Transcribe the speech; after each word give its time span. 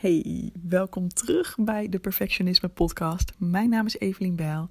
Hey, 0.00 0.50
welkom 0.62 1.08
terug 1.08 1.56
bij 1.60 1.88
de 1.88 1.98
Perfectionisme 1.98 2.68
Podcast. 2.68 3.32
Mijn 3.38 3.68
naam 3.68 3.86
is 3.86 3.98
Evelien 3.98 4.36
Bijl 4.36 4.68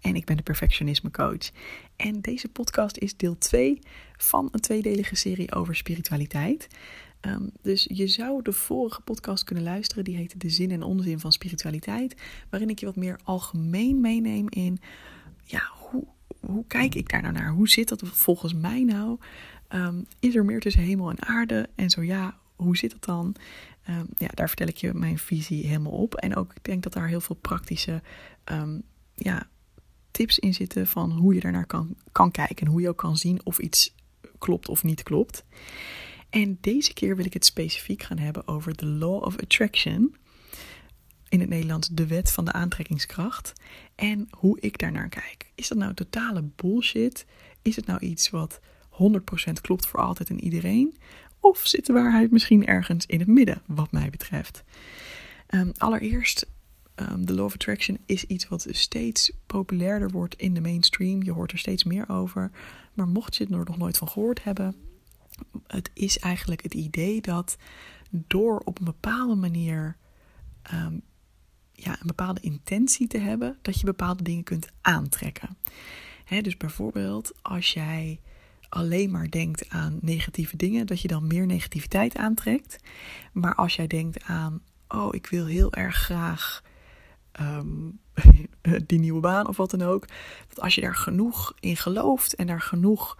en 0.00 0.16
ik 0.16 0.24
ben 0.24 0.36
de 0.36 0.42
Perfectionisme 0.42 1.10
Coach. 1.10 1.50
En 1.96 2.20
deze 2.20 2.48
podcast 2.48 2.96
is 2.96 3.16
deel 3.16 3.38
2 3.38 3.78
van 4.16 4.48
een 4.52 4.60
tweedelige 4.60 5.16
serie 5.16 5.54
over 5.54 5.76
spiritualiteit. 5.76 6.68
Ehm, 7.20 7.42
dus 7.62 7.86
je 7.92 8.06
zou 8.06 8.42
de 8.42 8.52
vorige 8.52 9.00
podcast 9.00 9.44
kunnen 9.44 9.64
luisteren, 9.64 10.04
die 10.04 10.16
heette 10.16 10.38
De 10.38 10.50
Zin 10.50 10.70
en 10.70 10.82
Onzin 10.82 11.20
van 11.20 11.32
Spiritualiteit, 11.32 12.14
waarin 12.50 12.70
ik 12.70 12.78
je 12.78 12.86
wat 12.86 12.96
meer 12.96 13.20
algemeen 13.24 14.00
meeneem 14.00 14.46
in, 14.48 14.78
ja, 15.44 15.62
hoe, 15.78 16.04
hoe 16.40 16.64
kijk 16.66 16.94
ik 16.94 17.08
daar 17.08 17.22
nou 17.22 17.34
naar? 17.34 17.50
Hoe 17.50 17.68
zit 17.68 17.88
dat 17.88 18.02
volgens 18.04 18.54
mij 18.54 18.84
nou? 18.84 19.18
Um, 19.68 20.06
is 20.20 20.34
er 20.34 20.44
meer 20.44 20.60
tussen 20.60 20.82
hemel 20.82 21.10
en 21.10 21.22
aarde? 21.22 21.68
En 21.74 21.90
zo 21.90 22.02
ja, 22.02 22.38
hoe 22.60 22.76
zit 22.76 22.92
het 22.92 23.04
dan? 23.04 23.36
Um, 23.88 24.06
ja, 24.16 24.28
daar 24.34 24.48
vertel 24.48 24.66
ik 24.66 24.76
je 24.76 24.94
mijn 24.94 25.18
visie 25.18 25.66
helemaal 25.66 25.92
op. 25.92 26.14
En 26.14 26.36
ook 26.36 26.52
ik 26.54 26.64
denk 26.64 26.82
dat 26.82 26.92
daar 26.92 27.08
heel 27.08 27.20
veel 27.20 27.36
praktische 27.36 28.02
um, 28.52 28.82
ja, 29.14 29.48
tips 30.10 30.38
in 30.38 30.54
zitten 30.54 30.86
van 30.86 31.10
hoe 31.10 31.34
je 31.34 31.40
daarnaar 31.40 31.66
kan, 31.66 31.96
kan 32.12 32.30
kijken. 32.30 32.66
En 32.66 32.72
hoe 32.72 32.80
je 32.80 32.88
ook 32.88 32.98
kan 32.98 33.16
zien 33.16 33.40
of 33.44 33.58
iets 33.58 33.94
klopt 34.38 34.68
of 34.68 34.82
niet 34.82 35.02
klopt. 35.02 35.44
En 36.30 36.58
deze 36.60 36.92
keer 36.92 37.16
wil 37.16 37.24
ik 37.24 37.32
het 37.32 37.44
specifiek 37.44 38.02
gaan 38.02 38.18
hebben 38.18 38.48
over 38.48 38.76
de 38.76 38.86
Law 38.86 39.22
of 39.22 39.38
Attraction. 39.38 40.16
In 41.28 41.40
het 41.40 41.48
Nederlands 41.48 41.88
de 41.88 42.06
wet 42.06 42.32
van 42.32 42.44
de 42.44 42.52
aantrekkingskracht. 42.52 43.52
En 43.94 44.28
hoe 44.30 44.60
ik 44.60 44.78
daarnaar 44.78 45.08
kijk. 45.08 45.52
Is 45.54 45.68
dat 45.68 45.78
nou 45.78 45.94
totale 45.94 46.42
bullshit? 46.56 47.26
Is 47.62 47.76
het 47.76 47.86
nou 47.86 48.00
iets 48.00 48.30
wat 48.30 48.60
100% 49.00 49.60
klopt 49.60 49.86
voor 49.86 50.00
altijd 50.00 50.30
en 50.30 50.44
iedereen? 50.44 50.96
Of 51.40 51.66
zit 51.66 51.86
de 51.86 51.92
waarheid 51.92 52.30
misschien 52.30 52.66
ergens 52.66 53.06
in 53.06 53.18
het 53.18 53.28
midden, 53.28 53.62
wat 53.66 53.92
mij 53.92 54.10
betreft? 54.10 54.64
Um, 55.48 55.72
allereerst, 55.76 56.46
um, 56.96 57.26
de 57.26 57.34
Law 57.34 57.44
of 57.44 57.54
Attraction 57.54 57.98
is 58.06 58.24
iets 58.24 58.48
wat 58.48 58.66
steeds 58.70 59.32
populairder 59.46 60.10
wordt 60.10 60.34
in 60.34 60.54
de 60.54 60.60
mainstream. 60.60 61.22
Je 61.22 61.32
hoort 61.32 61.52
er 61.52 61.58
steeds 61.58 61.84
meer 61.84 62.08
over. 62.08 62.50
Maar 62.94 63.08
mocht 63.08 63.36
je 63.36 63.44
het 63.44 63.52
er 63.52 63.64
nog 63.64 63.78
nooit 63.78 63.98
van 63.98 64.08
gehoord 64.08 64.44
hebben, 64.44 64.74
het 65.66 65.90
is 65.94 66.18
eigenlijk 66.18 66.62
het 66.62 66.74
idee 66.74 67.20
dat 67.20 67.56
door 68.10 68.58
op 68.64 68.78
een 68.78 68.84
bepaalde 68.84 69.34
manier 69.34 69.96
um, 70.72 71.02
ja, 71.72 71.92
een 71.92 72.06
bepaalde 72.06 72.40
intentie 72.40 73.06
te 73.06 73.18
hebben, 73.18 73.58
dat 73.62 73.78
je 73.80 73.84
bepaalde 73.84 74.22
dingen 74.22 74.44
kunt 74.44 74.68
aantrekken. 74.80 75.56
Dus 76.42 76.56
bijvoorbeeld 76.56 77.32
als 77.42 77.72
jij 77.72 78.20
alleen 78.70 79.10
maar 79.10 79.30
denkt 79.30 79.68
aan 79.68 79.98
negatieve 80.00 80.56
dingen, 80.56 80.86
dat 80.86 81.00
je 81.00 81.08
dan 81.08 81.26
meer 81.26 81.46
negativiteit 81.46 82.16
aantrekt. 82.16 82.76
Maar 83.32 83.54
als 83.54 83.76
jij 83.76 83.86
denkt 83.86 84.22
aan, 84.24 84.62
oh, 84.88 85.14
ik 85.14 85.26
wil 85.26 85.46
heel 85.46 85.72
erg 85.72 85.96
graag 85.96 86.62
um, 87.40 88.00
die 88.86 88.98
nieuwe 88.98 89.20
baan 89.20 89.48
of 89.48 89.56
wat 89.56 89.70
dan 89.70 89.82
ook. 89.82 90.06
Dat 90.48 90.60
als 90.60 90.74
je 90.74 90.80
daar 90.80 90.96
genoeg 90.96 91.54
in 91.60 91.76
gelooft 91.76 92.34
en 92.34 92.46
daar 92.46 92.60
genoeg 92.60 93.18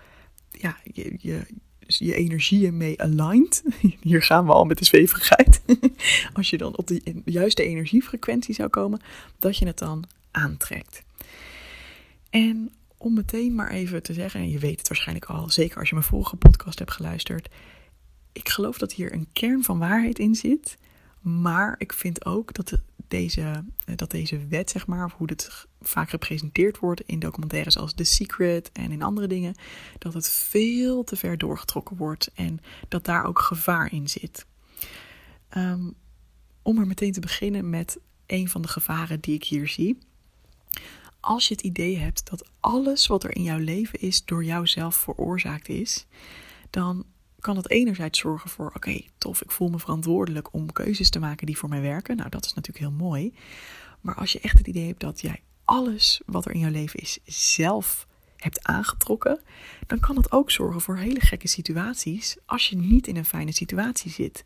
ja, 0.51 0.77
je, 0.93 1.15
je, 1.19 1.47
je 1.87 2.15
energieën 2.15 2.77
mee 2.77 3.03
aligned. 3.03 3.63
Hier 4.01 4.23
gaan 4.23 4.47
we 4.47 4.53
al 4.53 4.65
met 4.65 4.79
de 4.79 4.85
zweverigheid. 4.85 5.63
als 6.33 6.51
je 6.51 6.57
dan 6.57 6.77
op 6.77 6.87
de 6.87 7.23
juiste 7.25 7.65
energiefrequentie 7.65 8.55
zou 8.55 8.69
komen, 8.69 9.01
dat 9.39 9.57
je 9.57 9.67
het 9.67 9.79
dan 9.79 10.05
aantrekt. 10.31 11.03
En 12.31 12.73
om 13.03 13.15
meteen 13.15 13.55
maar 13.55 13.71
even 13.71 14.03
te 14.03 14.13
zeggen, 14.13 14.41
en 14.41 14.51
je 14.51 14.59
weet 14.59 14.79
het 14.79 14.89
waarschijnlijk 14.89 15.27
al, 15.27 15.51
zeker 15.51 15.79
als 15.79 15.89
je 15.89 15.95
mijn 15.95 16.07
vorige 16.07 16.37
podcast 16.37 16.79
hebt 16.79 16.93
geluisterd. 16.93 17.49
Ik 18.33 18.49
geloof 18.49 18.79
dat 18.79 18.93
hier 18.93 19.13
een 19.13 19.29
kern 19.33 19.65
van 19.65 19.79
waarheid 19.79 20.19
in 20.19 20.35
zit. 20.35 20.77
Maar 21.21 21.75
ik 21.79 21.93
vind 21.93 22.25
ook 22.25 22.55
dat, 22.55 22.69
de, 22.69 22.81
deze, 23.09 23.65
dat 23.95 24.11
deze 24.11 24.47
wet, 24.47 24.71
zeg 24.71 24.87
maar, 24.87 25.05
of 25.05 25.13
hoe 25.13 25.31
het 25.31 25.67
vaak 25.81 26.11
gepresenteerd 26.11 26.79
wordt 26.79 27.01
in 27.01 27.19
documentaires 27.19 27.79
als 27.79 27.95
The 27.95 28.05
Secret 28.05 28.73
en 28.73 28.93
in 28.93 29.03
andere 29.03 29.27
dingen, 29.27 29.55
dat 29.99 30.15
het 30.15 30.29
veel 30.29 31.05
te 31.05 31.17
ver 31.17 31.39
doorgetrokken 31.39 31.97
wordt 31.97 32.31
en 32.35 32.61
dat 32.89 33.05
daar 33.05 33.25
ook 33.25 33.39
gevaar 33.39 33.93
in 33.93 34.09
zit. 34.09 34.47
Um, 35.57 35.95
om 36.63 36.79
er 36.79 36.87
meteen 36.87 37.13
te 37.13 37.21
beginnen 37.21 37.71
met 37.71 37.99
een 38.27 38.49
van 38.49 38.63
de 38.63 38.69
gevaren 38.69 39.21
die 39.21 39.35
ik 39.35 39.45
hier 39.45 39.69
zie 39.69 39.99
als 41.31 41.49
je 41.49 41.55
het 41.55 41.63
idee 41.63 41.99
hebt 41.99 42.31
dat 42.31 42.49
alles 42.61 43.07
wat 43.07 43.25
er 43.25 43.37
in 43.37 43.43
jouw 43.43 43.59
leven 43.59 44.01
is 44.01 44.25
door 44.25 44.45
jouzelf 44.45 44.97
veroorzaakt 44.97 45.69
is, 45.69 46.07
dan 46.71 47.05
kan 47.41 47.55
dat 47.55 47.69
enerzijds 47.69 48.19
zorgen 48.19 48.51
voor: 48.51 48.73
oké, 48.75 49.01
tof, 49.19 49.43
ik 49.43 49.51
voel 49.51 49.69
me 49.69 49.79
verantwoordelijk 49.79 50.53
om 50.53 50.73
keuzes 50.73 51.11
te 51.11 51.19
maken 51.19 51.47
die 51.47 51.59
voor 51.59 51.69
mij 51.69 51.81
werken. 51.81 52.17
Nou, 52.17 52.29
dat 52.29 52.45
is 52.45 52.55
natuurlijk 52.55 52.85
heel 52.85 53.07
mooi. 53.07 53.35
Maar 54.01 54.15
als 54.15 54.33
je 54.33 54.41
echt 54.41 54.59
het 54.59 54.67
idee 54.67 54.87
hebt 54.87 55.01
dat 55.01 55.21
jij 55.21 55.43
alles 55.65 56.21
wat 56.27 56.45
er 56.45 56.53
in 56.53 56.61
jouw 56.61 56.71
leven 56.71 57.01
is 57.01 57.19
zelf 57.25 58.07
hebt 58.37 58.63
aangetrokken, 58.63 59.41
dan 59.87 60.01
kan 60.01 60.15
dat 60.15 60.33
ook 60.33 60.51
zorgen 60.51 60.81
voor 60.81 60.97
hele 60.97 61.21
gekke 61.21 61.49
situaties 61.49 62.37
als 62.47 62.69
je 62.69 62.77
niet 62.77 63.07
in 63.07 63.17
een 63.17 63.25
fijne 63.25 63.53
situatie 63.53 64.11
zit. 64.11 64.45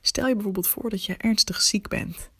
Stel 0.00 0.28
je 0.28 0.34
bijvoorbeeld 0.34 0.68
voor 0.68 0.90
dat 0.90 1.04
je 1.04 1.16
ernstig 1.16 1.62
ziek 1.62 1.88
bent 1.88 2.30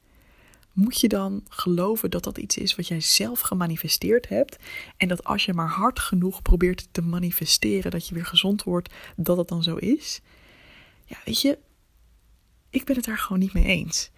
moet 0.79 1.01
je 1.01 1.09
dan 1.09 1.43
geloven 1.49 2.11
dat 2.11 2.25
dat 2.25 2.39
iets 2.39 2.57
is 2.57 2.77
wat 2.77 2.89
jij 2.89 3.01
zelf 3.01 3.41
gemanifesteerd 3.41 4.29
hebt. 4.29 4.57
En 4.97 5.09
dat 5.09 5.25
als 5.25 5.45
je 5.45 5.55
maar 5.55 5.69
hard 5.69 5.99
genoeg 5.99 6.43
probeert 6.43 6.89
te 6.91 7.03
manifesteren 7.03 7.91
dat 7.91 8.09
je 8.09 8.15
weer 8.15 8.27
gezond 8.27 8.63
wordt, 8.63 8.95
dat 9.17 9.37
het 9.37 9.49
dan 9.49 9.63
zo 9.63 9.77
is? 9.77 10.21
Ja, 11.05 11.17
weet 11.25 11.41
je, 11.41 11.59
ik 12.71 12.85
ben 12.85 12.97
het 12.97 13.05
daar 13.05 13.19
gewoon 13.19 13.39
niet 13.39 13.53
mee 13.53 13.65
eens. 13.65 14.11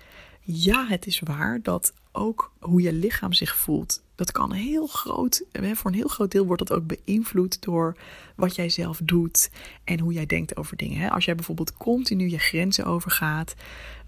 Ja, 0.52 0.86
het 0.86 1.06
is 1.06 1.20
waar 1.20 1.62
dat 1.62 1.92
ook 2.12 2.52
hoe 2.58 2.82
je 2.82 2.92
lichaam 2.92 3.32
zich 3.32 3.56
voelt, 3.56 4.02
dat 4.14 4.32
kan 4.32 4.52
heel 4.52 4.86
groot, 4.86 5.42
voor 5.52 5.90
een 5.90 5.96
heel 5.96 6.08
groot 6.08 6.30
deel 6.30 6.46
wordt 6.46 6.68
dat 6.68 6.78
ook 6.78 6.86
beïnvloed 6.86 7.62
door 7.62 7.96
wat 8.36 8.54
jij 8.54 8.68
zelf 8.68 9.00
doet 9.04 9.50
en 9.84 9.98
hoe 9.98 10.12
jij 10.12 10.26
denkt 10.26 10.56
over 10.56 10.76
dingen. 10.76 11.10
Als 11.10 11.24
jij 11.24 11.34
bijvoorbeeld 11.34 11.76
continu 11.76 12.28
je 12.28 12.38
grenzen 12.38 12.84
overgaat, 12.84 13.54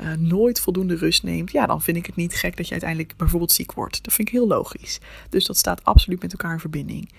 uh, 0.01 0.13
nooit 0.13 0.61
voldoende 0.61 0.97
rust 0.97 1.23
neemt, 1.23 1.53
ja, 1.53 1.67
dan 1.67 1.83
vind 1.83 1.97
ik 1.97 2.07
het 2.07 2.17
niet 2.17 2.35
gek 2.35 2.57
dat 2.57 2.67
je 2.67 2.73
uiteindelijk 2.73 3.17
bijvoorbeeld 3.17 3.53
ziek 3.53 3.73
wordt. 3.73 4.05
Dat 4.05 4.15
vind 4.15 4.29
ik 4.29 4.35
heel 4.35 4.47
logisch. 4.47 5.01
Dus 5.29 5.45
dat 5.45 5.57
staat 5.57 5.85
absoluut 5.85 6.23
met 6.23 6.33
elkaar 6.33 6.53
in 6.53 6.61
verbinding. 6.61 7.13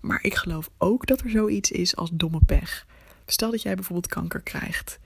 Maar 0.00 0.18
ik 0.22 0.34
geloof 0.34 0.70
ook 0.78 1.06
dat 1.06 1.20
er 1.20 1.30
zoiets 1.30 1.70
is 1.70 1.96
als 1.96 2.10
domme 2.12 2.40
pech. 2.46 2.86
Stel 3.26 3.50
dat 3.50 3.62
jij 3.62 3.74
bijvoorbeeld 3.74 4.12
kanker 4.12 4.40
krijgt 4.40 4.98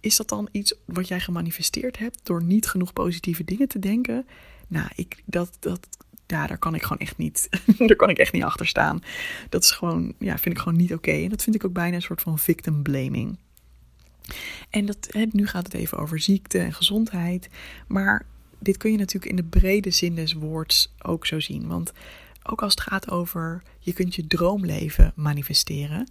is 0.00 0.16
dat 0.16 0.28
dan 0.28 0.48
iets 0.50 0.74
wat 0.84 1.08
jij 1.08 1.20
gemanifesteerd 1.20 1.98
hebt 1.98 2.20
door 2.22 2.42
niet 2.42 2.66
genoeg 2.66 2.92
positieve 2.92 3.44
dingen 3.44 3.68
te 3.68 3.78
denken? 3.78 4.26
Nou, 4.68 4.88
ik, 4.94 5.22
dat, 5.24 5.56
dat, 5.60 5.88
daar 6.26 6.58
kan 6.58 6.74
ik 6.74 6.82
gewoon 6.82 6.98
echt 6.98 7.16
niet, 7.16 7.48
daar 7.86 7.96
kan 7.96 8.10
ik 8.10 8.18
echt 8.18 8.32
niet 8.32 8.42
achter 8.42 8.66
staan. 8.66 9.02
Dat 9.48 9.62
is 9.62 9.70
gewoon, 9.70 10.14
ja, 10.18 10.38
vind 10.38 10.54
ik 10.54 10.62
gewoon 10.62 10.78
niet 10.78 10.94
oké. 10.94 11.10
En 11.10 11.28
dat 11.28 11.42
vind 11.42 11.56
ik 11.56 11.64
ook 11.64 11.72
bijna 11.72 11.96
een 11.96 12.02
soort 12.02 12.20
van 12.20 12.38
victim 12.38 12.82
blaming. 12.82 13.38
En 14.70 14.86
dat, 14.86 15.08
nu 15.30 15.46
gaat 15.46 15.64
het 15.64 15.74
even 15.74 15.98
over 15.98 16.20
ziekte 16.20 16.58
en 16.58 16.72
gezondheid. 16.72 17.48
Maar 17.86 18.26
dit 18.58 18.76
kun 18.76 18.90
je 18.90 18.98
natuurlijk 18.98 19.30
in 19.30 19.36
de 19.36 19.58
brede 19.58 19.90
zin 19.90 20.14
des 20.14 20.32
woords 20.32 20.92
ook 21.02 21.26
zo 21.26 21.40
zien. 21.40 21.66
Want 21.66 21.92
ook 22.42 22.62
als 22.62 22.74
het 22.74 22.80
gaat 22.80 23.10
over 23.10 23.62
je 23.78 23.92
kunt 23.92 24.14
je 24.14 24.26
droomleven 24.26 25.12
manifesteren. 25.14 26.08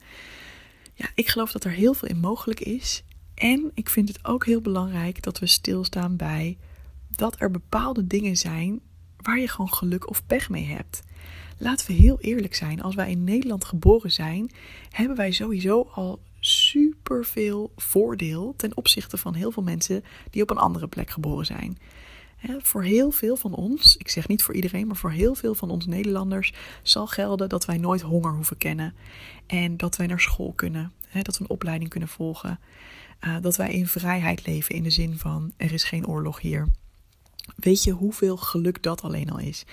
Ja, 0.94 1.10
ik 1.16 1.28
geloof 1.28 1.51
dat 1.51 1.63
er 1.63 1.72
heel 1.72 1.94
veel 1.94 2.07
in 2.07 2.19
mogelijk 2.19 2.60
is. 2.60 3.04
En 3.35 3.71
ik 3.74 3.89
vind 3.89 4.07
het 4.07 4.25
ook 4.25 4.45
heel 4.45 4.62
belangrijk 4.62 5.21
dat 5.21 5.39
we 5.39 5.45
stilstaan 5.45 6.15
bij 6.15 6.57
dat 7.09 7.35
er 7.39 7.51
bepaalde 7.51 8.07
dingen 8.07 8.38
zijn 8.38 8.81
waar 9.21 9.39
je 9.39 9.47
gewoon 9.47 9.74
geluk 9.74 10.09
of 10.09 10.25
pech 10.25 10.50
mee 10.50 10.65
hebt. 10.65 11.01
Laten 11.57 11.88
we 11.88 11.94
heel 11.94 12.19
eerlijk 12.19 12.56
zijn, 12.56 12.81
als 12.81 12.95
wij 12.95 13.12
in 13.12 13.24
Nederland 13.24 13.65
geboren 13.65 14.12
zijn, 14.12 14.51
hebben 14.89 15.18
wij 15.18 15.31
sowieso 15.31 15.89
al 15.94 16.19
superveel 16.39 17.71
voordeel 17.75 18.53
ten 18.57 18.77
opzichte 18.77 19.18
van 19.18 19.33
heel 19.33 19.51
veel 19.51 19.63
mensen 19.63 20.03
die 20.30 20.41
op 20.41 20.50
een 20.50 20.57
andere 20.57 20.88
plek 20.88 21.09
geboren 21.09 21.45
zijn. 21.45 21.77
voor 22.62 22.83
heel 22.83 23.12
veel 23.12 23.35
van 23.35 23.53
ons, 23.53 23.97
ik 23.97 24.09
zeg 24.09 24.27
niet 24.27 24.44
voor 24.44 24.56
iedereen, 24.56 24.88
maar 24.88 24.95
voor 24.95 25.12
heel 25.12 25.35
veel 25.35 25.56
van 25.56 25.69
ons 25.69 25.85
Nederlanders 25.85 26.53
zal 26.81 27.07
gelden 27.07 27.50
dat 27.50 27.65
wij 27.65 27.77
nooit 27.77 28.01
honger 28.01 28.33
hoeven 28.33 28.57
kennen 28.57 28.94
en 29.45 29.77
dat 29.77 29.95
wij 29.95 30.07
naar 30.07 30.19
school 30.19 30.53
kunnen, 30.56 30.91
dat 31.21 31.38
we 31.38 31.44
een 31.44 31.50
opleiding 31.50 31.89
kunnen 31.89 32.09
volgen. 32.09 32.59
Uh, 33.21 33.36
dat 33.42 33.56
wij 33.56 33.74
in 33.74 33.88
vrijheid 33.88 34.45
leven 34.45 34.75
in 34.75 34.83
de 34.83 34.89
zin 34.89 35.18
van 35.18 35.54
er 35.57 35.74
is 35.74 35.83
geen 35.83 36.07
oorlog 36.07 36.39
hier. 36.39 36.68
Weet 37.56 37.83
je 37.83 37.92
hoeveel 37.92 38.38
geluk 38.38 38.83
dat 38.83 39.01
alleen 39.01 39.30
al 39.30 39.39
is? 39.39 39.65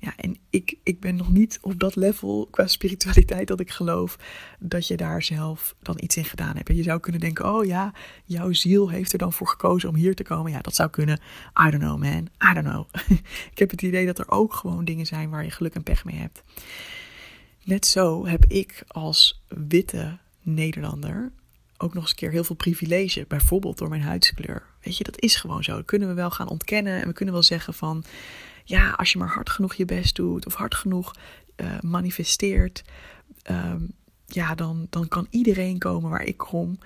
Ja, 0.00 0.16
en 0.16 0.36
ik, 0.50 0.76
ik 0.82 1.00
ben 1.00 1.16
nog 1.16 1.32
niet 1.32 1.58
op 1.62 1.78
dat 1.78 1.96
level 1.96 2.48
qua 2.50 2.66
spiritualiteit 2.66 3.48
dat 3.48 3.60
ik 3.60 3.70
geloof 3.70 4.18
dat 4.58 4.86
je 4.86 4.96
daar 4.96 5.22
zelf 5.22 5.74
dan 5.82 5.96
iets 6.00 6.16
in 6.16 6.24
gedaan 6.24 6.56
hebt. 6.56 6.68
En 6.68 6.76
je 6.76 6.82
zou 6.82 7.00
kunnen 7.00 7.20
denken, 7.20 7.54
oh 7.54 7.64
ja, 7.64 7.92
jouw 8.24 8.52
ziel 8.52 8.90
heeft 8.90 9.12
er 9.12 9.18
dan 9.18 9.32
voor 9.32 9.48
gekozen 9.48 9.88
om 9.88 9.94
hier 9.94 10.14
te 10.14 10.22
komen. 10.22 10.52
Ja, 10.52 10.60
dat 10.60 10.74
zou 10.74 10.90
kunnen. 10.90 11.20
I 11.66 11.70
don't 11.70 11.82
know 11.82 11.98
man, 11.98 12.28
I 12.50 12.54
don't 12.54 12.68
know. 12.68 12.86
ik 13.52 13.58
heb 13.58 13.70
het 13.70 13.82
idee 13.82 14.06
dat 14.06 14.18
er 14.18 14.30
ook 14.30 14.54
gewoon 14.54 14.84
dingen 14.84 15.06
zijn 15.06 15.30
waar 15.30 15.44
je 15.44 15.50
geluk 15.50 15.74
en 15.74 15.82
pech 15.82 16.04
mee 16.04 16.16
hebt. 16.16 16.42
Net 17.64 17.86
zo 17.86 18.26
heb 18.26 18.44
ik 18.44 18.84
als 18.86 19.42
witte 19.48 20.18
Nederlander 20.42 21.32
ook 21.78 21.94
nog 21.94 22.02
eens 22.02 22.10
een 22.10 22.16
keer 22.16 22.30
heel 22.30 22.44
veel 22.44 22.56
privilege. 22.56 23.24
Bijvoorbeeld 23.28 23.78
door 23.78 23.88
mijn 23.88 24.02
huidskleur. 24.02 24.62
Weet 24.82 24.96
je, 24.96 25.04
dat 25.04 25.20
is 25.20 25.36
gewoon 25.36 25.64
zo. 25.64 25.76
Dat 25.76 25.84
kunnen 25.84 26.08
we 26.08 26.14
wel 26.14 26.30
gaan 26.30 26.48
ontkennen. 26.48 27.00
En 27.00 27.06
we 27.06 27.12
kunnen 27.12 27.34
wel 27.34 27.42
zeggen 27.42 27.74
van 27.74 28.04
ja, 28.64 28.90
als 28.90 29.12
je 29.12 29.18
maar 29.18 29.28
hard 29.28 29.50
genoeg 29.50 29.74
je 29.74 29.84
best 29.84 30.16
doet 30.16 30.46
of 30.46 30.54
hard 30.54 30.74
genoeg 30.74 31.14
uh, 31.56 31.80
manifesteert, 31.80 32.84
ehm, 33.42 33.80
ja, 34.26 34.54
dan, 34.54 34.86
dan 34.90 35.08
kan 35.08 35.26
iedereen 35.30 35.78
komen 35.78 36.10
waar 36.10 36.24
ik 36.24 36.36
kom. 36.36 36.78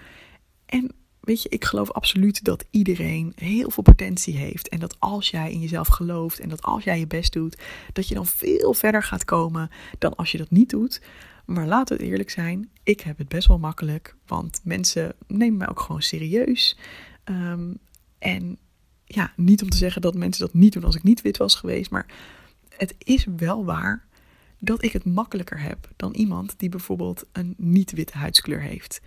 En 0.67 0.93
weet 1.21 1.43
je, 1.43 1.49
ik 1.49 1.65
geloof 1.65 1.91
absoluut 1.91 2.44
dat 2.44 2.65
iedereen 2.71 3.33
heel 3.35 3.71
veel 3.71 3.83
potentie 3.83 4.37
heeft. 4.37 4.69
En 4.69 4.79
dat 4.79 4.97
als 4.99 5.31
jij 5.31 5.53
in 5.53 5.61
jezelf 5.61 5.89
gelooft 5.89 6.41
en 6.41 6.49
dat 6.49 6.62
als 6.62 6.85
jij 6.85 6.99
je 6.99 7.06
best 7.06 7.33
doet, 7.33 7.59
dat 7.93 8.09
je 8.09 8.15
dan 8.15 8.27
veel 8.27 8.75
verder 8.75 9.03
gaat 9.03 9.25
komen 9.25 9.71
dan 9.99 10.15
als 10.15 10.33
je 10.33 10.39
dat 10.39 10.50
niet 10.50 10.71
doet. 10.71 11.00
Maar 11.44 11.67
laten 11.67 11.97
we 11.97 12.05
eerlijk 12.05 12.31
zijn, 12.31 12.71
ik 12.83 13.00
heb 13.00 13.19
het 13.19 13.29
best 13.29 13.49
wel 13.49 13.59
makkelijk, 13.59 14.17
want 14.27 14.61
mensen 14.65 15.15
nemen 15.27 15.56
mij 15.56 15.69
ook 15.69 15.81
gewoon 15.81 16.03
serieus. 16.03 16.77
Um, 17.25 17.79
en 18.19 18.59
ja, 19.05 19.33
niet 19.37 19.62
om 19.62 19.71
te 19.71 19.77
zeggen 19.77 20.03
dat 20.03 20.15
mensen 20.15 20.44
dat 20.44 20.55
niet 20.55 20.73
doen 20.73 20.85
als 20.85 20.97
ik 20.97 21.03
niet 21.03 21.23
wit 21.23 21.37
was 21.37 21.55
geweest, 21.55 21.91
maar 21.91 22.06
het 22.69 22.94
is 22.99 23.27
wel 23.37 23.65
waar 23.65 24.06
dat 24.59 24.85
ik 24.85 24.93
het 24.93 25.05
makkelijker 25.05 25.61
heb 25.61 25.89
dan 25.97 26.15
iemand 26.15 26.55
die 26.56 26.69
bijvoorbeeld 26.69 27.25
een 27.33 27.55
niet-witte 27.56 28.19
huidskleur 28.19 28.61
heeft. 28.61 29.00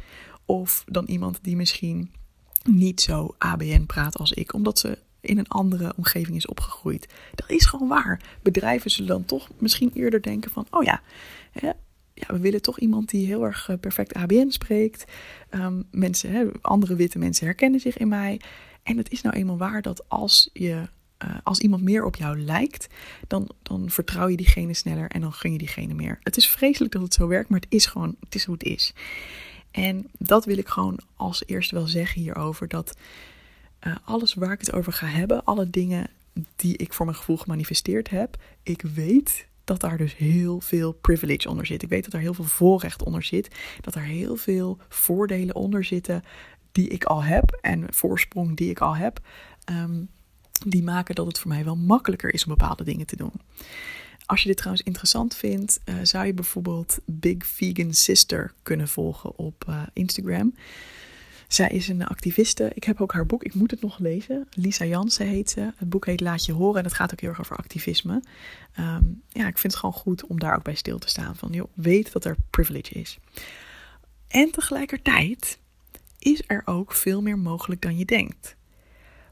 Of 0.46 0.84
dan 0.88 1.06
iemand 1.06 1.40
die 1.42 1.56
misschien 1.56 2.12
niet 2.64 3.02
zo 3.02 3.36
ABN 3.38 3.86
praat 3.86 4.18
als 4.18 4.32
ik, 4.32 4.54
omdat 4.54 4.80
ze 4.80 4.98
in 5.22 5.38
een 5.38 5.48
andere 5.48 5.94
omgeving 5.96 6.36
is 6.36 6.48
opgegroeid. 6.48 7.14
Dat 7.36 7.50
is 7.50 7.66
gewoon 7.66 7.88
waar. 7.88 8.22
Bedrijven 8.42 8.92
zullen 8.92 9.10
dan 9.10 9.26
toch 9.26 9.50
misschien 9.58 9.92
eerder 9.94 10.22
denken 10.22 10.52
van, 10.52 10.68
oh 10.70 10.84
ja, 10.84 11.02
ja 12.16 12.34
we 12.34 12.40
willen 12.40 12.62
toch 12.62 12.80
iemand 12.80 13.10
die 13.10 13.26
heel 13.26 13.44
erg 13.44 13.70
eh, 13.70 13.78
perfect 13.80 14.14
ABN 14.14 14.50
spreekt. 14.50 15.06
Um, 15.52 15.88
mensen, 15.92 16.32
hè, 16.32 16.46
andere 16.62 16.96
witte 16.96 17.20
mensen 17.20 17.46
herkennen 17.46 17.80
zich 17.80 17.98
in 17.98 18.08
mij. 18.08 18.42
En 18.84 18.98
het 18.98 19.12
is 19.12 19.22
nou 19.22 19.36
eenmaal 19.36 19.58
waar 19.58 19.82
dat 19.82 20.10
als 20.10 20.50
je 20.54 20.88
uh, 21.24 21.36
als 21.44 21.60
iemand 21.60 21.84
meer 21.84 22.06
op 22.06 22.16
jou 22.16 22.40
lijkt, 22.40 22.88
dan, 23.28 23.50
dan 23.64 23.90
vertrouw 23.90 24.28
je 24.28 24.38
diegene 24.38 24.74
sneller 24.74 25.10
en 25.10 25.22
dan 25.22 25.34
gun 25.34 25.52
je 25.52 25.58
diegene 25.58 25.94
meer. 25.94 26.20
Het 26.24 26.38
is 26.38 26.48
vreselijk 26.48 26.94
dat 26.94 27.02
het 27.02 27.14
zo 27.14 27.28
werkt, 27.28 27.50
maar 27.50 27.60
het 27.60 27.74
is 27.74 27.86
gewoon, 27.86 28.16
het 28.20 28.36
is 28.36 28.46
hoe 28.46 28.54
het 28.54 28.64
is. 28.64 28.94
En 29.72 30.08
dat 30.18 30.46
wil 30.46 30.58
ik 30.58 30.68
gewoon 30.68 31.00
als 31.16 31.44
eerste 31.46 31.76
wel 31.76 31.88
zeggen 31.88 32.22
hierover. 32.22 32.68
Dat 32.68 32.98
uh, 33.88 33.96
alles 34.04 34.34
waar 34.34 34.52
ik 34.52 34.60
het 34.60 34.74
over 34.74 34.94
ga 34.94 35.08
hebben, 35.08 35.44
alle 35.44 35.70
dingen 35.70 36.10
die 36.56 36.78
ik 36.78 36.94
voor 36.94 37.06
mijn 37.06 37.18
gevoel 37.18 37.38
gemanifesteerd 37.38 38.10
heb, 38.10 38.38
ik 38.64 38.82
weet 38.82 39.48
dat 39.66 39.80
daar 39.80 39.98
dus 39.98 40.16
heel 40.16 40.60
veel 40.60 40.92
privilege 40.92 41.50
onder 41.50 41.66
zit. 41.66 41.84
Ik 41.84 41.90
weet 41.90 42.04
dat 42.04 42.14
er 42.14 42.20
heel 42.20 42.34
veel 42.34 42.46
voorrecht 42.46 43.04
onder 43.04 43.24
zit. 43.24 43.56
Dat 43.82 43.96
er 43.96 44.02
heel 44.02 44.36
veel 44.36 44.78
voordelen 44.90 45.56
onder 45.56 45.84
zitten 45.84 46.24
die 46.72 46.88
ik 46.88 47.04
al 47.04 47.24
heb 47.24 47.58
en 47.62 47.94
voorsprong 47.94 48.58
die 48.58 48.70
ik 48.70 48.80
al 48.80 48.96
heb, 48.96 49.20
ehm, 49.64 50.04
die 50.66 50.84
maken 50.84 51.16
dat 51.16 51.28
het 51.28 51.40
voor 51.40 51.52
mij 51.52 51.64
wel 51.64 51.76
makkelijker 51.76 52.34
is 52.34 52.46
om 52.46 52.50
bepaalde 52.50 52.84
dingen 52.84 53.06
te 53.06 53.16
doen. 53.16 53.32
Als 54.26 54.42
je 54.42 54.48
dit 54.48 54.58
trouwens 54.58 54.86
interessant 54.86 55.36
vindt, 55.36 55.80
uh, 55.86 55.96
zou 56.04 56.26
je 56.26 56.34
bijvoorbeeld 56.34 57.00
Big 57.06 57.46
Vegan 57.46 57.94
Sister 57.94 58.54
kunnen 58.64 58.88
volgen 58.88 59.38
op 59.38 59.66
uh, 59.70 59.82
Instagram. 59.94 60.54
Zij 61.48 61.70
is 61.70 61.88
een 61.88 62.06
activiste. 62.06 62.72
Ik 62.74 62.84
heb 62.84 63.02
ook 63.02 63.14
haar 63.14 63.26
boek. 63.26 63.44
Ik 63.44 63.54
moet 63.54 63.72
het 63.72 63.82
nog 63.82 64.00
lezen. 64.00 64.48
Lisa 64.52 64.86
Jansen 64.86 65.28
heet 65.28 65.50
ze. 65.50 65.72
Het 65.76 65.90
boek 65.90 66.06
heet 66.06 66.22
Laat 66.22 66.46
je 66.46 66.54
horen. 66.54 66.78
En 66.78 66.86
het 66.86 66.94
gaat 66.94 67.12
ook 67.12 67.20
heel 67.20 67.30
erg 67.30 67.40
over 67.40 67.58
activisme. 67.58 68.24
Um, 68.80 69.22
ja, 69.30 69.48
ik 69.48 69.58
vind 69.58 69.74
het 69.74 69.76
gewoon 69.76 69.96
goed 69.96 70.26
om 70.26 70.40
daar 70.40 70.56
ook 70.56 70.64
bij 70.64 70.76
stil 70.76 71.00
te 71.00 71.10
staan. 71.10 71.36
Van, 71.36 71.52
joh, 71.52 71.68
weet 71.74 72.12
dat 72.12 72.26
er 72.26 72.36
privilege 72.50 72.94
is. 72.94 73.20
En 74.28 74.52
tegelijkertijd 74.52 75.60
is 76.20 76.42
er 76.48 76.62
ook 76.66 76.94
veel 76.94 77.22
meer 77.22 77.38
mogelijk 77.40 77.82
dan 77.82 77.98
je 77.98 78.06
denkt. 78.06 78.56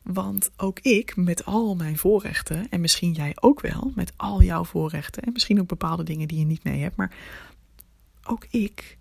Want 0.04 0.52
ook 0.58 0.80
ik, 0.80 1.16
met 1.16 1.46
al 1.46 1.76
mijn 1.76 1.98
voorrechten, 1.98 2.70
en 2.70 2.82
misschien 2.82 3.12
jij 3.12 3.32
ook 3.40 3.62
wel, 3.62 3.92
met 3.96 4.14
al 4.16 4.42
jouw 4.42 4.64
voorrechten, 4.64 5.24
en 5.24 5.32
misschien 5.34 5.60
ook 5.60 5.68
bepaalde 5.68 6.04
dingen 6.04 6.28
die 6.28 6.40
je 6.40 6.46
niet 6.46 6.64
mee 6.64 6.82
hebt, 6.82 6.96
maar 6.96 7.16
ook 8.24 8.46
ik 8.50 8.98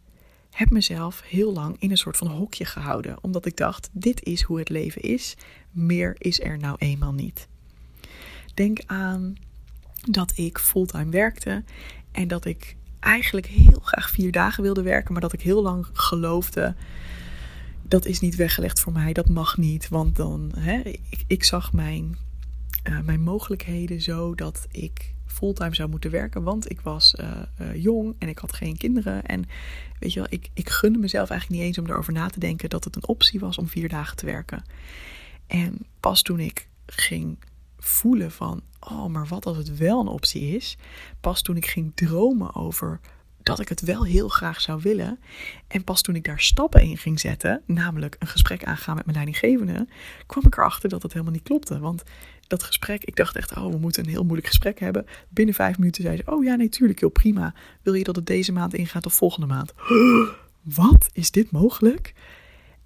heb 0.52 0.70
mezelf 0.70 1.22
heel 1.24 1.52
lang 1.52 1.76
in 1.78 1.90
een 1.90 1.96
soort 1.96 2.16
van 2.16 2.26
hokje 2.26 2.64
gehouden, 2.64 3.16
omdat 3.20 3.46
ik 3.46 3.56
dacht: 3.56 3.88
dit 3.92 4.22
is 4.22 4.42
hoe 4.42 4.58
het 4.58 4.68
leven 4.68 5.02
is, 5.02 5.36
meer 5.70 6.14
is 6.18 6.40
er 6.40 6.58
nou 6.58 6.76
eenmaal 6.78 7.12
niet. 7.12 7.48
Denk 8.54 8.78
aan 8.86 9.34
dat 10.10 10.32
ik 10.36 10.58
fulltime 10.58 11.10
werkte 11.10 11.64
en 12.12 12.28
dat 12.28 12.44
ik 12.44 12.76
eigenlijk 13.00 13.46
heel 13.46 13.80
graag 13.82 14.10
vier 14.10 14.32
dagen 14.32 14.62
wilde 14.62 14.82
werken, 14.82 15.12
maar 15.12 15.22
dat 15.22 15.32
ik 15.32 15.42
heel 15.42 15.62
lang 15.62 15.86
geloofde 15.92 16.74
dat 17.92 18.06
is 18.06 18.20
niet 18.20 18.36
weggelegd 18.36 18.80
voor 18.80 18.92
mij, 18.92 19.12
dat 19.12 19.28
mag 19.28 19.56
niet. 19.56 19.88
Want 19.88 20.16
dan, 20.16 20.52
hè, 20.58 20.80
ik, 21.26 21.44
zag 21.44 21.72
mijn, 21.72 22.16
uh, 22.88 23.00
mijn 23.00 23.22
mogelijkheden 23.22 24.00
zo 24.00 24.34
dat 24.34 24.66
ik 24.70 25.14
fulltime 25.32 25.74
zou 25.74 25.88
moeten 25.88 26.10
werken. 26.10 26.42
Want 26.42 26.70
ik 26.70 26.80
was 26.80 27.14
uh, 27.20 27.30
uh, 27.60 27.82
jong 27.82 28.14
en 28.18 28.28
ik 28.28 28.38
had 28.38 28.52
geen 28.52 28.76
kinderen. 28.76 29.26
En 29.26 29.44
weet 29.98 30.12
je 30.12 30.18
wel, 30.20 30.28
ik, 30.30 30.48
ik 30.54 30.68
gunde 30.68 30.98
mezelf 30.98 31.30
eigenlijk 31.30 31.60
niet 31.60 31.68
eens 31.68 31.78
om 31.78 31.90
erover 31.90 32.12
na 32.12 32.28
te 32.28 32.40
denken 32.40 32.68
dat 32.68 32.84
het 32.84 32.96
een 32.96 33.08
optie 33.08 33.40
was 33.40 33.58
om 33.58 33.68
vier 33.68 33.88
dagen 33.88 34.16
te 34.16 34.26
werken. 34.26 34.64
En 35.46 35.78
pas 36.00 36.22
toen 36.22 36.40
ik 36.40 36.68
ging 36.86 37.38
voelen 37.78 38.30
van, 38.30 38.62
oh, 38.80 39.06
maar 39.06 39.26
wat 39.26 39.46
als 39.46 39.56
het 39.56 39.76
wel 39.76 40.00
een 40.00 40.06
optie 40.06 40.56
is. 40.56 40.76
Pas 41.20 41.42
toen 41.42 41.56
ik 41.56 41.66
ging 41.66 41.92
dromen 41.94 42.54
over 42.54 43.00
dat 43.42 43.60
ik 43.60 43.68
het 43.68 43.80
wel 43.80 44.04
heel 44.04 44.28
graag 44.28 44.60
zou 44.60 44.80
willen. 44.82 45.18
En 45.66 45.84
pas 45.84 46.02
toen 46.02 46.14
ik 46.14 46.24
daar 46.24 46.40
stappen 46.40 46.82
in 46.82 46.98
ging 46.98 47.20
zetten, 47.20 47.62
namelijk 47.66 48.16
een 48.18 48.26
gesprek 48.26 48.64
aangaan 48.64 48.94
met 48.94 49.04
mijn 49.04 49.16
leidinggevende, 49.16 49.88
kwam 50.26 50.46
ik 50.46 50.56
erachter 50.56 50.88
dat 50.88 51.02
het 51.02 51.12
helemaal 51.12 51.34
niet 51.34 51.42
klopte. 51.42 51.78
Want 51.78 52.02
dat 52.46 52.62
gesprek, 52.62 53.04
ik 53.04 53.16
dacht 53.16 53.36
echt, 53.36 53.56
oh, 53.56 53.70
we 53.70 53.78
moeten 53.78 54.04
een 54.04 54.10
heel 54.10 54.22
moeilijk 54.22 54.46
gesprek 54.46 54.80
hebben. 54.80 55.06
Binnen 55.28 55.54
vijf 55.54 55.78
minuten 55.78 56.02
zei 56.02 56.16
ze, 56.16 56.22
oh 56.24 56.44
ja, 56.44 56.54
natuurlijk, 56.54 57.00
heel 57.00 57.08
prima. 57.08 57.54
Wil 57.82 57.94
je 57.94 58.04
dat 58.04 58.16
het 58.16 58.26
deze 58.26 58.52
maand 58.52 58.74
ingaat 58.74 59.06
of 59.06 59.14
volgende 59.14 59.46
maand? 59.46 59.72
Wat? 60.62 61.10
Is 61.12 61.30
dit 61.30 61.50
mogelijk? 61.50 62.14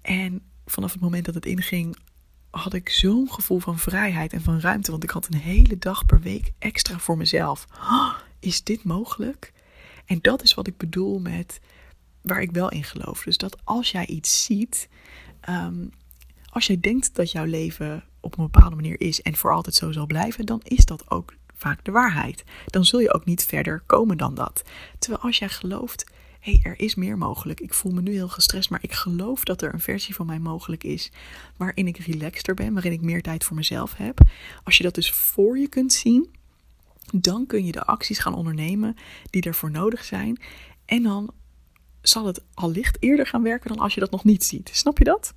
En 0.01 0.41
vanaf 0.65 0.91
het 0.91 1.01
moment 1.01 1.25
dat 1.25 1.35
het 1.35 1.45
inging, 1.45 1.97
had 2.49 2.73
ik 2.73 2.89
zo'n 2.89 3.31
gevoel 3.31 3.59
van 3.59 3.79
vrijheid 3.79 4.33
en 4.33 4.41
van 4.41 4.59
ruimte. 4.59 4.91
Want 4.91 5.03
ik 5.03 5.09
had 5.09 5.27
een 5.29 5.39
hele 5.39 5.77
dag 5.77 6.05
per 6.05 6.19
week 6.19 6.51
extra 6.59 6.99
voor 6.99 7.17
mezelf. 7.17 7.67
Is 8.39 8.63
dit 8.63 8.83
mogelijk? 8.83 9.53
En 10.07 10.19
dat 10.21 10.43
is 10.43 10.53
wat 10.53 10.67
ik 10.67 10.77
bedoel 10.77 11.19
met 11.19 11.59
waar 12.21 12.41
ik 12.41 12.51
wel 12.51 12.69
in 12.69 12.83
geloof. 12.83 13.23
Dus 13.23 13.37
dat 13.37 13.57
als 13.63 13.91
jij 13.91 14.05
iets 14.05 14.43
ziet, 14.43 14.89
ehm, 15.39 15.85
als 16.45 16.67
jij 16.67 16.79
denkt 16.79 17.15
dat 17.15 17.31
jouw 17.31 17.45
leven 17.45 18.03
op 18.19 18.37
een 18.37 18.49
bepaalde 18.49 18.75
manier 18.75 19.01
is 19.01 19.21
en 19.21 19.35
voor 19.35 19.53
altijd 19.53 19.75
zo 19.75 19.91
zal 19.91 20.05
blijven, 20.05 20.45
dan 20.45 20.61
is 20.63 20.85
dat 20.85 21.11
ook 21.11 21.33
vaak 21.55 21.85
de 21.85 21.91
waarheid. 21.91 22.43
Dan 22.65 22.85
zul 22.85 22.99
je 22.99 23.13
ook 23.13 23.25
niet 23.25 23.45
verder 23.45 23.83
komen 23.85 24.17
dan 24.17 24.35
dat. 24.35 24.63
Terwijl 24.99 25.23
als 25.23 25.37
jij 25.37 25.49
gelooft, 25.49 26.11
hé, 26.39 26.51
hey, 26.51 26.71
er 26.71 26.79
is 26.79 26.95
meer 26.95 27.17
mogelijk. 27.17 27.59
Ik 27.59 27.73
voel 27.73 27.91
me 27.91 28.01
nu 28.01 28.11
heel 28.11 28.27
gestrest, 28.29 28.69
maar 28.69 28.83
ik 28.83 28.93
geloof 28.93 29.43
dat 29.43 29.61
er 29.61 29.73
een 29.73 29.79
versie 29.79 30.15
van 30.15 30.25
mij 30.25 30.39
mogelijk 30.39 30.83
is 30.83 31.11
waarin 31.57 31.87
ik 31.87 31.97
relaxter 31.97 32.53
ben, 32.53 32.73
waarin 32.73 32.91
ik 32.91 33.01
meer 33.01 33.21
tijd 33.21 33.43
voor 33.43 33.55
mezelf 33.55 33.95
heb. 33.95 34.19
Als 34.63 34.77
je 34.77 34.83
dat 34.83 34.95
dus 34.95 35.11
voor 35.11 35.57
je 35.57 35.67
kunt 35.67 35.93
zien, 35.93 36.29
dan 37.13 37.45
kun 37.45 37.65
je 37.65 37.71
de 37.71 37.85
acties 37.85 38.19
gaan 38.19 38.35
ondernemen 38.35 38.95
die 39.29 39.41
ervoor 39.41 39.71
nodig 39.71 40.03
zijn. 40.03 40.39
En 40.85 41.03
dan 41.03 41.33
zal 42.01 42.25
het 42.25 42.43
allicht 42.53 42.97
eerder 42.99 43.27
gaan 43.27 43.43
werken 43.43 43.69
dan 43.69 43.79
als 43.79 43.93
je 43.93 43.99
dat 43.99 44.11
nog 44.11 44.23
niet 44.23 44.43
ziet. 44.43 44.69
Snap 44.73 44.97
je 44.97 45.03
dat? 45.03 45.33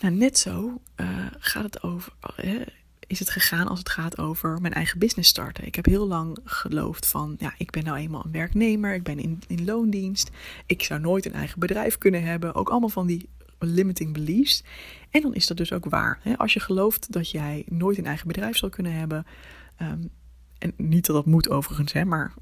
Nou, 0.00 0.14
net 0.14 0.38
zo 0.38 0.80
uh, 0.96 1.26
gaat 1.38 1.64
het 1.64 1.82
over, 1.82 2.12
uh, 2.44 2.60
is 3.06 3.18
het 3.18 3.30
gegaan 3.30 3.68
als 3.68 3.78
het 3.78 3.88
gaat 3.88 4.18
over 4.18 4.60
mijn 4.60 4.72
eigen 4.72 4.98
business 4.98 5.28
starten. 5.28 5.66
Ik 5.66 5.74
heb 5.74 5.84
heel 5.84 6.06
lang 6.06 6.38
geloofd 6.44 7.06
van, 7.06 7.34
ja, 7.38 7.54
ik 7.56 7.70
ben 7.70 7.84
nou 7.84 7.98
eenmaal 7.98 8.24
een 8.24 8.32
werknemer, 8.32 8.94
ik 8.94 9.02
ben 9.02 9.18
in, 9.18 9.42
in 9.46 9.64
loondienst, 9.64 10.30
ik 10.66 10.82
zou 10.82 11.00
nooit 11.00 11.26
een 11.26 11.32
eigen 11.32 11.58
bedrijf 11.58 11.98
kunnen 11.98 12.22
hebben. 12.22 12.54
Ook 12.54 12.68
allemaal 12.68 12.88
van 12.88 13.06
die 13.06 13.28
limiting 13.58 14.12
beliefs. 14.12 14.64
En 15.10 15.22
dan 15.22 15.34
is 15.34 15.46
dat 15.46 15.56
dus 15.56 15.72
ook 15.72 15.84
waar. 15.84 16.18
Hè? 16.22 16.38
Als 16.38 16.52
je 16.52 16.60
gelooft 16.60 17.12
dat 17.12 17.30
jij 17.30 17.64
nooit 17.68 17.98
een 17.98 18.06
eigen 18.06 18.26
bedrijf 18.26 18.56
zal 18.56 18.68
kunnen 18.68 18.92
hebben, 18.92 19.26
Um, 19.82 20.10
en 20.58 20.72
niet 20.76 21.06
dat 21.06 21.16
dat 21.16 21.26
moet 21.26 21.50
overigens, 21.50 21.92
hè, 21.92 22.04
maar 22.04 22.34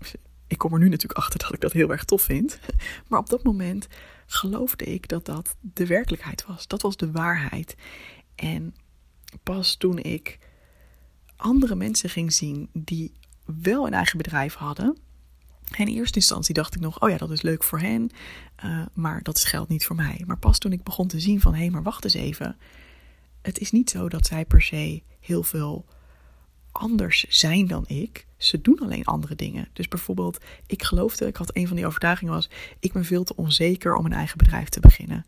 ik 0.46 0.58
kom 0.58 0.72
er 0.72 0.78
nu 0.78 0.88
natuurlijk 0.88 1.20
achter 1.20 1.38
dat 1.38 1.52
ik 1.52 1.60
dat 1.60 1.72
heel 1.72 1.90
erg 1.90 2.04
tof 2.04 2.22
vind. 2.22 2.60
Maar 3.08 3.18
op 3.18 3.28
dat 3.28 3.42
moment 3.42 3.86
geloofde 4.26 4.84
ik 4.84 5.08
dat 5.08 5.24
dat 5.24 5.56
de 5.60 5.86
werkelijkheid 5.86 6.46
was. 6.46 6.66
Dat 6.66 6.82
was 6.82 6.96
de 6.96 7.10
waarheid. 7.10 7.76
En 8.34 8.74
pas 9.42 9.76
toen 9.76 9.98
ik 9.98 10.38
andere 11.36 11.74
mensen 11.74 12.10
ging 12.10 12.32
zien 12.32 12.68
die 12.72 13.12
wel 13.62 13.86
een 13.86 13.92
eigen 13.92 14.16
bedrijf 14.16 14.54
hadden. 14.54 14.98
En 15.70 15.86
in 15.86 15.94
eerste 15.94 16.18
instantie 16.18 16.54
dacht 16.54 16.74
ik 16.74 16.80
nog, 16.80 17.00
oh 17.00 17.10
ja, 17.10 17.16
dat 17.16 17.30
is 17.30 17.42
leuk 17.42 17.62
voor 17.62 17.80
hen, 17.80 18.10
uh, 18.64 18.86
maar 18.92 19.22
dat 19.22 19.44
geldt 19.44 19.68
niet 19.68 19.86
voor 19.86 19.96
mij. 19.96 20.22
Maar 20.26 20.38
pas 20.38 20.58
toen 20.58 20.72
ik 20.72 20.82
begon 20.82 21.08
te 21.08 21.20
zien 21.20 21.40
van, 21.40 21.54
hé, 21.54 21.70
maar 21.70 21.82
wacht 21.82 22.04
eens 22.04 22.14
even. 22.14 22.56
Het 23.42 23.58
is 23.58 23.70
niet 23.70 23.90
zo 23.90 24.08
dat 24.08 24.26
zij 24.26 24.44
per 24.44 24.62
se 24.62 25.02
heel 25.20 25.42
veel 25.42 25.86
anders 26.72 27.24
zijn 27.28 27.66
dan 27.66 27.84
ik. 27.88 28.26
Ze 28.36 28.60
doen 28.60 28.78
alleen 28.78 29.04
andere 29.04 29.34
dingen. 29.34 29.68
Dus 29.72 29.88
bijvoorbeeld, 29.88 30.38
ik 30.66 30.82
geloofde, 30.82 31.26
ik 31.26 31.36
had 31.36 31.56
een 31.56 31.66
van 31.66 31.76
die 31.76 31.86
overtuigingen 31.86 32.34
was, 32.34 32.48
ik 32.80 32.92
ben 32.92 33.04
veel 33.04 33.24
te 33.24 33.36
onzeker 33.36 33.94
om 33.94 34.04
een 34.04 34.12
eigen 34.12 34.38
bedrijf 34.38 34.68
te 34.68 34.80
beginnen. 34.80 35.26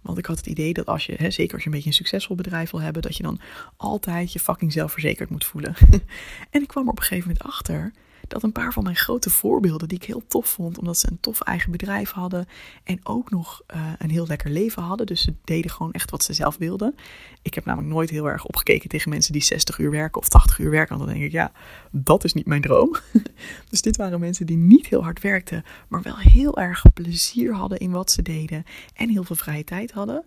Want 0.00 0.18
ik 0.18 0.26
had 0.26 0.36
het 0.36 0.46
idee 0.46 0.72
dat 0.72 0.86
als 0.86 1.06
je, 1.06 1.14
hè, 1.14 1.30
zeker 1.30 1.54
als 1.54 1.62
je 1.62 1.68
een 1.68 1.74
beetje 1.74 1.88
een 1.88 1.96
succesvol 1.96 2.36
bedrijf 2.36 2.70
wil 2.70 2.80
hebben, 2.80 3.02
dat 3.02 3.16
je 3.16 3.22
dan 3.22 3.40
altijd 3.76 4.32
je 4.32 4.40
fucking 4.40 4.72
zelfverzekerd 4.72 5.30
moet 5.30 5.44
voelen. 5.44 5.74
en 6.50 6.62
ik 6.62 6.68
kwam 6.68 6.84
er 6.84 6.90
op 6.90 6.98
een 6.98 7.04
gegeven 7.04 7.28
moment 7.28 7.46
achter 7.46 7.92
dat 8.28 8.42
een 8.42 8.52
paar 8.52 8.72
van 8.72 8.82
mijn 8.82 8.96
grote 8.96 9.30
voorbeelden, 9.30 9.88
die 9.88 9.98
ik 9.98 10.04
heel 10.04 10.22
tof 10.28 10.48
vond, 10.48 10.78
omdat 10.78 10.98
ze 10.98 11.10
een 11.10 11.20
tof 11.20 11.40
eigen 11.40 11.70
bedrijf 11.70 12.10
hadden 12.10 12.46
en 12.84 13.00
ook 13.02 13.30
nog 13.30 13.62
uh, 13.74 13.92
een 13.98 14.10
heel 14.10 14.26
lekker 14.26 14.50
leven 14.50 14.82
hadden. 14.82 15.06
Dus 15.06 15.22
ze 15.22 15.34
deden 15.44 15.70
gewoon 15.70 15.92
echt 15.92 16.10
wat 16.10 16.24
ze 16.24 16.32
zelf 16.32 16.56
wilden. 16.56 16.94
Ik 17.42 17.54
heb 17.54 17.64
namelijk 17.64 17.92
nooit 17.92 18.10
heel 18.10 18.28
erg 18.28 18.46
opgekeken 18.46 18.88
tegen 18.88 19.10
mensen 19.10 19.32
die 19.32 19.42
60 19.42 19.78
uur 19.78 19.90
werken 19.90 20.20
of 20.20 20.28
80 20.28 20.58
uur 20.58 20.70
werken. 20.70 20.96
Want 20.96 21.08
dan 21.08 21.18
denk 21.18 21.28
ik, 21.28 21.32
ja, 21.32 21.52
dat 21.90 22.24
is 22.24 22.32
niet 22.32 22.46
mijn 22.46 22.60
droom. 22.60 22.96
dus 23.70 23.82
dit 23.82 23.96
waren 23.96 24.20
mensen 24.20 24.46
die 24.46 24.56
niet 24.56 24.86
heel 24.86 25.02
hard 25.02 25.20
werkten, 25.20 25.64
maar 25.88 26.02
wel 26.02 26.18
heel 26.18 26.58
erg 26.58 26.82
plezier 26.94 27.54
hadden 27.54 27.78
in 27.78 27.90
wat 27.90 28.10
ze 28.10 28.22
deden 28.22 28.64
en 28.94 29.08
heel 29.08 29.24
veel 29.24 29.36
vrije 29.36 29.64
tijd 29.64 29.92
hadden. 29.92 30.24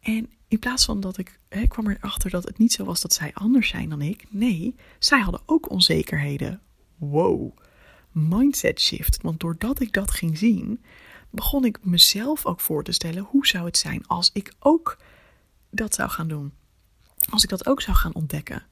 En 0.00 0.30
in 0.48 0.58
plaats 0.58 0.84
van 0.84 1.00
dat 1.00 1.18
ik, 1.18 1.38
hè, 1.48 1.66
kwam 1.66 1.88
erachter 1.88 2.30
dat 2.30 2.44
het 2.44 2.58
niet 2.58 2.72
zo 2.72 2.84
was 2.84 3.00
dat 3.00 3.12
zij 3.12 3.30
anders 3.34 3.68
zijn 3.68 3.88
dan 3.88 4.02
ik. 4.02 4.24
Nee, 4.30 4.74
zij 4.98 5.20
hadden 5.20 5.40
ook 5.46 5.70
onzekerheden 5.70 6.60
wow, 6.96 7.56
mindset 8.10 8.80
shift. 8.80 9.22
Want 9.22 9.40
doordat 9.40 9.80
ik 9.80 9.92
dat 9.92 10.10
ging 10.10 10.38
zien, 10.38 10.84
begon 11.30 11.64
ik 11.64 11.78
mezelf 11.84 12.46
ook 12.46 12.60
voor 12.60 12.84
te 12.84 12.92
stellen: 12.92 13.22
hoe 13.22 13.46
zou 13.46 13.64
het 13.64 13.78
zijn 13.78 14.06
als 14.06 14.30
ik 14.32 14.52
ook 14.58 14.98
dat 15.70 15.94
zou 15.94 16.10
gaan 16.10 16.28
doen? 16.28 16.52
Als 17.30 17.42
ik 17.42 17.48
dat 17.48 17.66
ook 17.66 17.82
zou 17.82 17.96
gaan 17.96 18.14
ontdekken. 18.14 18.62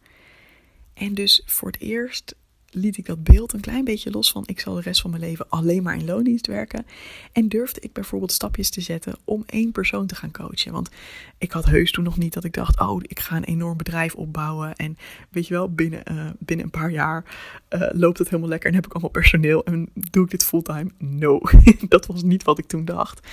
En 0.95 1.15
dus 1.15 1.43
voor 1.45 1.69
het 1.71 1.81
eerst 1.81 2.35
liet 2.75 2.97
ik 2.97 3.07
dat 3.07 3.25
beeld 3.25 3.53
een 3.53 3.61
klein 3.61 3.85
beetje 3.85 4.11
los 4.11 4.31
van 4.31 4.43
ik 4.47 4.61
zal 4.61 4.75
de 4.75 4.81
rest 4.81 5.01
van 5.01 5.11
mijn 5.11 5.23
leven 5.23 5.47
alleen 5.49 5.83
maar 5.83 5.97
in 5.97 6.05
loondienst 6.05 6.47
werken. 6.47 6.87
En 7.33 7.49
durfde 7.49 7.81
ik 7.81 7.93
bijvoorbeeld 7.93 8.33
stapjes 8.33 8.71
te 8.71 8.81
zetten 8.81 9.17
om 9.25 9.43
één 9.47 9.73
persoon 9.73 10.07
te 10.07 10.15
gaan 10.15 10.31
coachen. 10.31 10.73
Want 10.73 10.91
ik 11.39 11.53
had 11.53 11.65
heus 11.65 11.91
toen 11.91 12.05
nog 12.05 12.19
niet 12.19 12.33
dat 12.33 12.45
ik 12.45 12.53
dacht, 12.53 12.81
oh, 12.81 13.01
ik 13.03 13.21
ga 13.21 13.37
een 13.37 13.45
enorm 13.45 13.77
bedrijf 13.77 14.15
opbouwen. 14.15 14.75
En 14.75 14.97
weet 15.31 15.47
je 15.47 15.55
wel, 15.55 15.73
binnen, 15.73 16.03
uh, 16.13 16.31
binnen 16.39 16.65
een 16.65 16.71
paar 16.71 16.91
jaar 16.91 17.25
uh, 17.71 17.89
loopt 17.93 18.19
het 18.19 18.29
helemaal 18.29 18.51
lekker 18.51 18.69
en 18.69 18.75
heb 18.75 18.87
ik 18.87 18.93
allemaal 18.93 19.11
personeel 19.11 19.65
en 19.65 19.91
doe 20.11 20.25
ik 20.25 20.31
dit 20.31 20.45
fulltime. 20.45 20.91
No, 20.99 21.41
dat 21.89 22.07
was 22.07 22.23
niet 22.23 22.43
wat 22.43 22.59
ik 22.59 22.67
toen 22.67 22.85
dacht. 22.85 23.27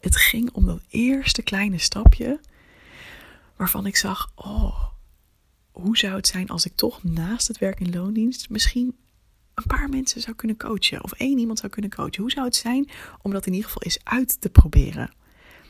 Het 0.00 0.16
ging 0.16 0.50
om 0.52 0.66
dat 0.66 0.80
eerste 0.88 1.42
kleine 1.42 1.78
stapje 1.78 2.40
waarvan 3.56 3.86
ik 3.86 3.96
zag, 3.96 4.32
oh, 4.34 4.93
hoe 5.74 5.96
zou 5.96 6.14
het 6.14 6.26
zijn 6.26 6.48
als 6.48 6.66
ik 6.66 6.72
toch 6.74 7.04
naast 7.04 7.48
het 7.48 7.58
werk 7.58 7.80
in 7.80 7.92
loondienst 7.92 8.50
misschien 8.50 8.96
een 9.54 9.66
paar 9.66 9.88
mensen 9.88 10.20
zou 10.20 10.36
kunnen 10.36 10.56
coachen 10.56 11.04
of 11.04 11.12
één 11.12 11.38
iemand 11.38 11.58
zou 11.58 11.72
kunnen 11.72 11.90
coachen? 11.90 12.20
Hoe 12.22 12.30
zou 12.30 12.46
het 12.46 12.56
zijn 12.56 12.90
om 13.22 13.32
dat 13.32 13.46
in 13.46 13.52
ieder 13.52 13.66
geval 13.66 13.82
eens 13.82 13.98
uit 14.04 14.40
te 14.40 14.48
proberen? 14.48 15.10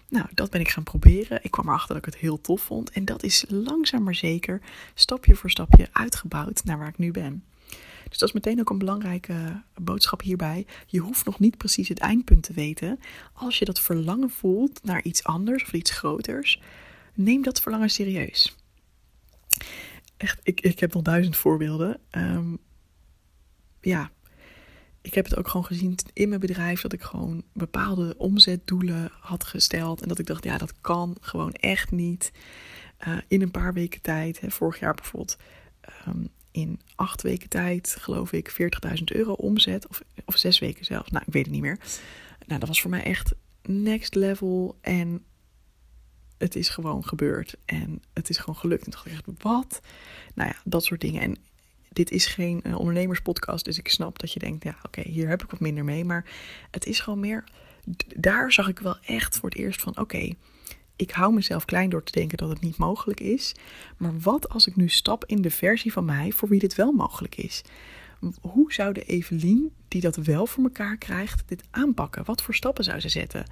Nou, 0.08 0.26
dat 0.34 0.50
ben 0.50 0.60
ik 0.60 0.68
gaan 0.68 0.82
proberen. 0.82 1.38
Ik 1.42 1.50
kwam 1.50 1.68
erachter 1.68 1.88
dat 1.88 2.06
ik 2.06 2.12
het 2.12 2.20
heel 2.22 2.40
tof 2.40 2.62
vond. 2.62 2.90
En 2.90 3.04
dat 3.04 3.22
is 3.22 3.44
langzaam 3.48 4.02
maar 4.02 4.14
zeker, 4.14 4.60
stapje 4.94 5.34
voor 5.34 5.50
stapje 5.50 5.88
uitgebouwd 5.92 6.64
naar 6.64 6.78
waar 6.78 6.88
ik 6.88 6.98
nu 6.98 7.10
ben. 7.10 7.44
Dus 8.08 8.18
dat 8.18 8.28
is 8.28 8.34
meteen 8.34 8.60
ook 8.60 8.70
een 8.70 8.78
belangrijke 8.78 9.62
boodschap 9.74 10.22
hierbij. 10.22 10.66
Je 10.86 10.98
hoeft 10.98 11.24
nog 11.24 11.38
niet 11.38 11.56
precies 11.56 11.88
het 11.88 11.98
eindpunt 11.98 12.42
te 12.42 12.52
weten. 12.52 13.00
Als 13.32 13.58
je 13.58 13.64
dat 13.64 13.80
verlangen 13.80 14.30
voelt 14.30 14.84
naar 14.84 15.02
iets 15.02 15.24
anders 15.24 15.62
of 15.62 15.72
iets 15.72 15.90
groters, 15.90 16.60
neem 17.14 17.42
dat 17.42 17.60
verlangen 17.60 17.90
serieus 17.90 18.54
echt, 20.24 20.40
ik, 20.42 20.60
ik 20.60 20.80
heb 20.80 20.94
nog 20.94 21.02
duizend 21.02 21.36
voorbeelden. 21.36 22.00
Um, 22.10 22.58
ja, 23.80 24.10
ik 25.02 25.14
heb 25.14 25.24
het 25.24 25.36
ook 25.36 25.48
gewoon 25.48 25.66
gezien 25.66 25.94
in 26.12 26.28
mijn 26.28 26.40
bedrijf 26.40 26.80
dat 26.80 26.92
ik 26.92 27.02
gewoon 27.02 27.42
bepaalde 27.52 28.14
omzetdoelen 28.18 29.10
had 29.20 29.44
gesteld. 29.44 30.02
En 30.02 30.08
dat 30.08 30.18
ik 30.18 30.26
dacht, 30.26 30.44
ja, 30.44 30.58
dat 30.58 30.80
kan 30.80 31.16
gewoon 31.20 31.52
echt 31.52 31.90
niet. 31.90 32.32
Uh, 33.08 33.16
in 33.28 33.42
een 33.42 33.50
paar 33.50 33.72
weken 33.72 34.00
tijd, 34.00 34.40
hè, 34.40 34.50
vorig 34.50 34.78
jaar 34.78 34.94
bijvoorbeeld, 34.94 35.36
um, 36.08 36.28
in 36.50 36.80
acht 36.94 37.22
weken 37.22 37.48
tijd, 37.48 37.96
geloof 38.00 38.32
ik, 38.32 38.50
40.000 38.88 39.04
euro 39.04 39.32
omzet. 39.32 39.88
Of, 39.88 40.02
of 40.24 40.36
zes 40.36 40.58
weken 40.58 40.84
zelfs, 40.84 41.10
nou, 41.10 41.24
ik 41.26 41.32
weet 41.32 41.44
het 41.44 41.54
niet 41.54 41.62
meer. 41.62 41.78
Nou, 42.46 42.60
dat 42.60 42.68
was 42.68 42.80
voor 42.80 42.90
mij 42.90 43.02
echt 43.02 43.34
next 43.62 44.14
level. 44.14 44.78
En 44.80 45.24
het 46.38 46.56
is 46.56 46.68
gewoon 46.68 47.04
gebeurd 47.04 47.56
en 47.64 48.02
het 48.12 48.28
is 48.28 48.38
gewoon 48.38 48.56
gelukt. 48.56 48.84
En 48.84 48.90
toen 48.90 49.12
echt, 49.12 49.42
wat? 49.42 49.80
Nou 50.34 50.48
ja, 50.48 50.56
dat 50.64 50.84
soort 50.84 51.00
dingen. 51.00 51.22
En 51.22 51.36
dit 51.92 52.10
is 52.10 52.26
geen 52.26 52.60
uh, 52.66 52.78
ondernemerspodcast, 52.78 53.64
dus 53.64 53.78
ik 53.78 53.88
snap 53.88 54.18
dat 54.18 54.32
je 54.32 54.38
denkt, 54.38 54.64
ja, 54.64 54.76
oké, 54.82 55.00
hier 55.00 55.28
heb 55.28 55.42
ik 55.42 55.50
wat 55.50 55.60
minder 55.60 55.84
mee. 55.84 56.04
Maar 56.04 56.24
het 56.70 56.86
is 56.86 57.00
gewoon 57.00 57.20
meer, 57.20 57.44
daar 58.16 58.52
zag 58.52 58.68
ik 58.68 58.78
wel 58.78 58.96
echt 58.96 59.38
voor 59.38 59.48
het 59.48 59.58
eerst 59.58 59.82
van, 59.82 59.98
oké, 59.98 60.34
ik 60.96 61.10
hou 61.10 61.34
mezelf 61.34 61.64
klein 61.64 61.90
door 61.90 62.02
te 62.02 62.12
denken 62.12 62.38
dat 62.38 62.48
het 62.48 62.60
niet 62.60 62.76
mogelijk 62.76 63.20
is. 63.20 63.54
Maar 63.96 64.18
wat 64.18 64.48
als 64.48 64.66
ik 64.66 64.76
nu 64.76 64.88
stap 64.88 65.24
in 65.24 65.42
de 65.42 65.50
versie 65.50 65.92
van 65.92 66.04
mij 66.04 66.32
voor 66.32 66.48
wie 66.48 66.58
dit 66.58 66.74
wel 66.74 66.92
mogelijk 66.92 67.36
is? 67.36 67.62
Hoe 68.40 68.72
zou 68.72 68.92
de 68.92 69.04
Evelien, 69.04 69.72
die 69.88 70.00
dat 70.00 70.16
wel 70.16 70.46
voor 70.46 70.64
elkaar 70.64 70.96
krijgt, 70.96 71.42
dit 71.48 71.62
aanpakken? 71.70 72.24
Wat 72.24 72.42
voor 72.42 72.54
stappen 72.54 72.84
zou 72.84 73.00
ze 73.00 73.08
zetten? 73.08 73.44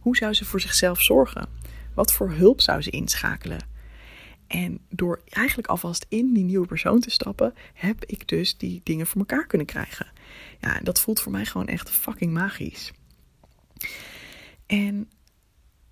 Hoe 0.00 0.16
zou 0.16 0.34
ze 0.34 0.44
voor 0.44 0.60
zichzelf 0.60 1.02
zorgen? 1.02 1.48
Wat 1.94 2.12
voor 2.12 2.30
hulp 2.30 2.60
zou 2.60 2.82
ze 2.82 2.90
inschakelen? 2.90 3.68
En 4.46 4.78
door 4.88 5.22
eigenlijk 5.28 5.68
alvast 5.68 6.06
in 6.08 6.32
die 6.32 6.44
nieuwe 6.44 6.66
persoon 6.66 7.00
te 7.00 7.10
stappen, 7.10 7.54
heb 7.74 8.04
ik 8.04 8.28
dus 8.28 8.56
die 8.56 8.80
dingen 8.84 9.06
voor 9.06 9.20
elkaar 9.20 9.46
kunnen 9.46 9.66
krijgen. 9.66 10.06
Ja, 10.60 10.80
dat 10.82 11.00
voelt 11.00 11.20
voor 11.20 11.32
mij 11.32 11.44
gewoon 11.44 11.66
echt 11.66 11.90
fucking 11.90 12.32
magisch. 12.32 12.92
En 14.66 15.10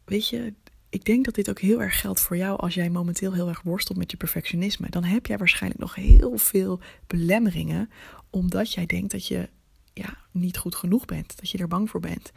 weet 0.05 0.28
je, 0.28 0.55
ik 0.88 1.05
denk 1.05 1.25
dat 1.25 1.35
dit 1.35 1.50
ook 1.50 1.61
heel 1.61 1.81
erg 1.81 2.00
geldt 2.00 2.21
voor 2.21 2.37
jou 2.37 2.59
als 2.59 2.75
jij 2.75 2.90
momenteel 2.90 3.33
heel 3.33 3.49
erg 3.49 3.62
worstelt 3.62 3.99
met 3.99 4.11
je 4.11 4.17
perfectionisme. 4.17 4.90
Dan 4.90 5.05
heb 5.05 5.26
jij 5.26 5.38
waarschijnlijk 5.38 5.81
nog 5.81 5.95
heel 5.95 6.38
veel 6.38 6.81
belemmeringen, 7.07 7.90
omdat 8.31 8.73
jij 8.73 8.87
denkt 8.87 9.11
dat 9.11 9.26
je 9.26 9.49
ja, 9.95 10.17
niet 10.31 10.59
goed 10.59 10.75
genoeg 10.75 11.05
bent, 11.05 11.37
dat 11.37 11.50
je 11.50 11.59
er 11.59 11.69
bang 11.69 11.90
voor 11.90 12.00
bent. 12.00 12.33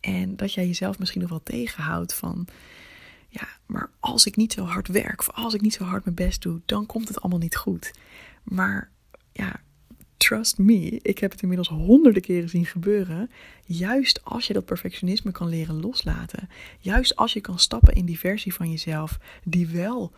En 0.00 0.36
dat 0.36 0.52
jij 0.52 0.66
jezelf 0.66 0.98
misschien 0.98 1.20
nog 1.20 1.30
wel 1.30 1.42
tegenhoudt 1.42 2.14
van 2.14 2.46
ja, 3.34 3.48
maar 3.66 3.90
als 4.00 4.26
ik 4.26 4.36
niet 4.36 4.52
zo 4.52 4.64
hard 4.64 4.88
werk 4.88 5.20
of 5.20 5.30
als 5.30 5.54
ik 5.54 5.60
niet 5.60 5.74
zo 5.74 5.84
hard 5.84 6.04
mijn 6.04 6.16
best 6.16 6.42
doe, 6.42 6.60
dan 6.64 6.86
komt 6.86 7.08
het 7.08 7.20
allemaal 7.20 7.38
niet 7.40 7.56
goed. 7.56 7.90
Maar 8.42 8.90
ja, 9.32 9.60
trust 10.16 10.58
me, 10.58 10.98
ik 11.02 11.18
heb 11.18 11.30
het 11.30 11.42
inmiddels 11.42 11.68
honderden 11.68 12.22
keren 12.22 12.48
zien 12.48 12.66
gebeuren. 12.66 13.30
Juist 13.64 14.24
als 14.24 14.46
je 14.46 14.52
dat 14.52 14.64
perfectionisme 14.64 15.32
kan 15.32 15.48
leren 15.48 15.80
loslaten. 15.80 16.48
Juist 16.78 17.16
als 17.16 17.32
je 17.32 17.40
kan 17.40 17.58
stappen 17.58 17.94
in 17.94 18.04
die 18.04 18.18
versie 18.18 18.54
van 18.54 18.70
jezelf 18.70 19.18
die 19.44 19.66
wel 19.66 20.12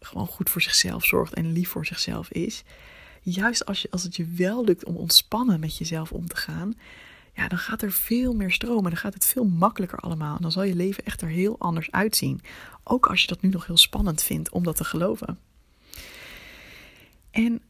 gewoon 0.00 0.26
goed 0.26 0.50
voor 0.50 0.62
zichzelf 0.62 1.04
zorgt 1.04 1.34
en 1.34 1.52
lief 1.52 1.68
voor 1.68 1.86
zichzelf 1.86 2.30
is. 2.30 2.64
Juist 3.22 3.66
als, 3.66 3.82
je, 3.82 3.90
als 3.90 4.02
het 4.02 4.16
je 4.16 4.24
wel 4.24 4.64
lukt 4.64 4.84
om 4.84 4.96
ontspannen 4.96 5.60
met 5.60 5.76
jezelf 5.76 6.12
om 6.12 6.26
te 6.26 6.36
gaan, 6.36 6.74
ja, 7.34 7.48
dan 7.48 7.58
gaat 7.58 7.82
er 7.82 7.92
veel 7.92 8.34
meer 8.34 8.50
stromen. 8.50 8.90
Dan 8.90 8.96
gaat 9.00 9.14
het 9.14 9.26
veel 9.26 9.44
makkelijker 9.44 9.98
allemaal. 9.98 10.36
En 10.36 10.42
dan 10.42 10.52
zal 10.52 10.62
je 10.62 10.74
leven 10.74 11.04
echt 11.04 11.20
er 11.20 11.28
heel 11.28 11.56
anders 11.58 11.90
uitzien. 11.90 12.40
Ook 12.84 13.06
als 13.06 13.20
je 13.20 13.26
dat 13.26 13.42
nu 13.42 13.48
nog 13.48 13.66
heel 13.66 13.76
spannend 13.76 14.22
vindt 14.22 14.50
om 14.50 14.64
dat 14.64 14.76
te 14.76 14.84
geloven. 14.84 15.38
En 17.30 17.62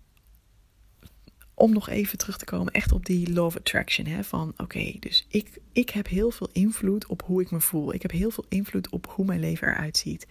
om 1.55 1.73
nog 1.73 1.89
even 1.89 2.19
terug 2.19 2.39
te 2.39 2.45
komen, 2.45 2.73
echt 2.73 2.93
op 2.93 3.07
die 3.07 3.43
of 3.43 3.57
attraction. 3.57 4.07
Hè, 4.07 4.25
van 4.25 4.55
oké, 4.57 4.93
dus 5.01 5.27
ik, 5.29 5.61
ik 5.73 5.91
heb 5.91 6.09
heel 6.09 6.31
veel 6.31 6.49
invloed 6.53 7.07
op 7.07 7.23
hoe 7.23 7.41
ik 7.41 7.51
me 7.51 7.61
voel. 7.61 7.95
Ik 7.95 8.03
heb 8.03 8.11
heel 8.11 8.31
veel 8.31 8.45
invloed 8.49 8.89
op 8.89 9.07
hoe 9.07 9.25
mijn 9.25 9.41
leven 9.41 9.69
eruit 9.69 9.97
ziet. 9.97 10.27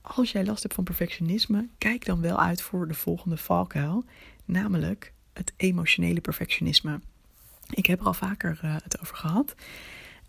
Als 0.00 0.32
jij 0.32 0.44
last 0.44 0.62
hebt 0.62 0.74
van 0.74 0.84
perfectionisme, 0.84 1.68
kijk 1.78 2.04
dan 2.04 2.20
wel 2.20 2.38
uit 2.38 2.62
voor 2.62 2.88
de 2.88 2.94
volgende 2.94 3.36
valkuil. 3.36 4.04
Namelijk 4.44 5.12
het 5.32 5.52
emotionele 5.56 6.20
perfectionisme. 6.20 7.00
Ik 7.70 7.86
heb 7.86 8.00
er 8.00 8.06
al 8.06 8.14
vaker 8.14 8.60
uh, 8.64 8.76
het 8.82 9.00
over 9.00 9.16
gehad. 9.16 9.54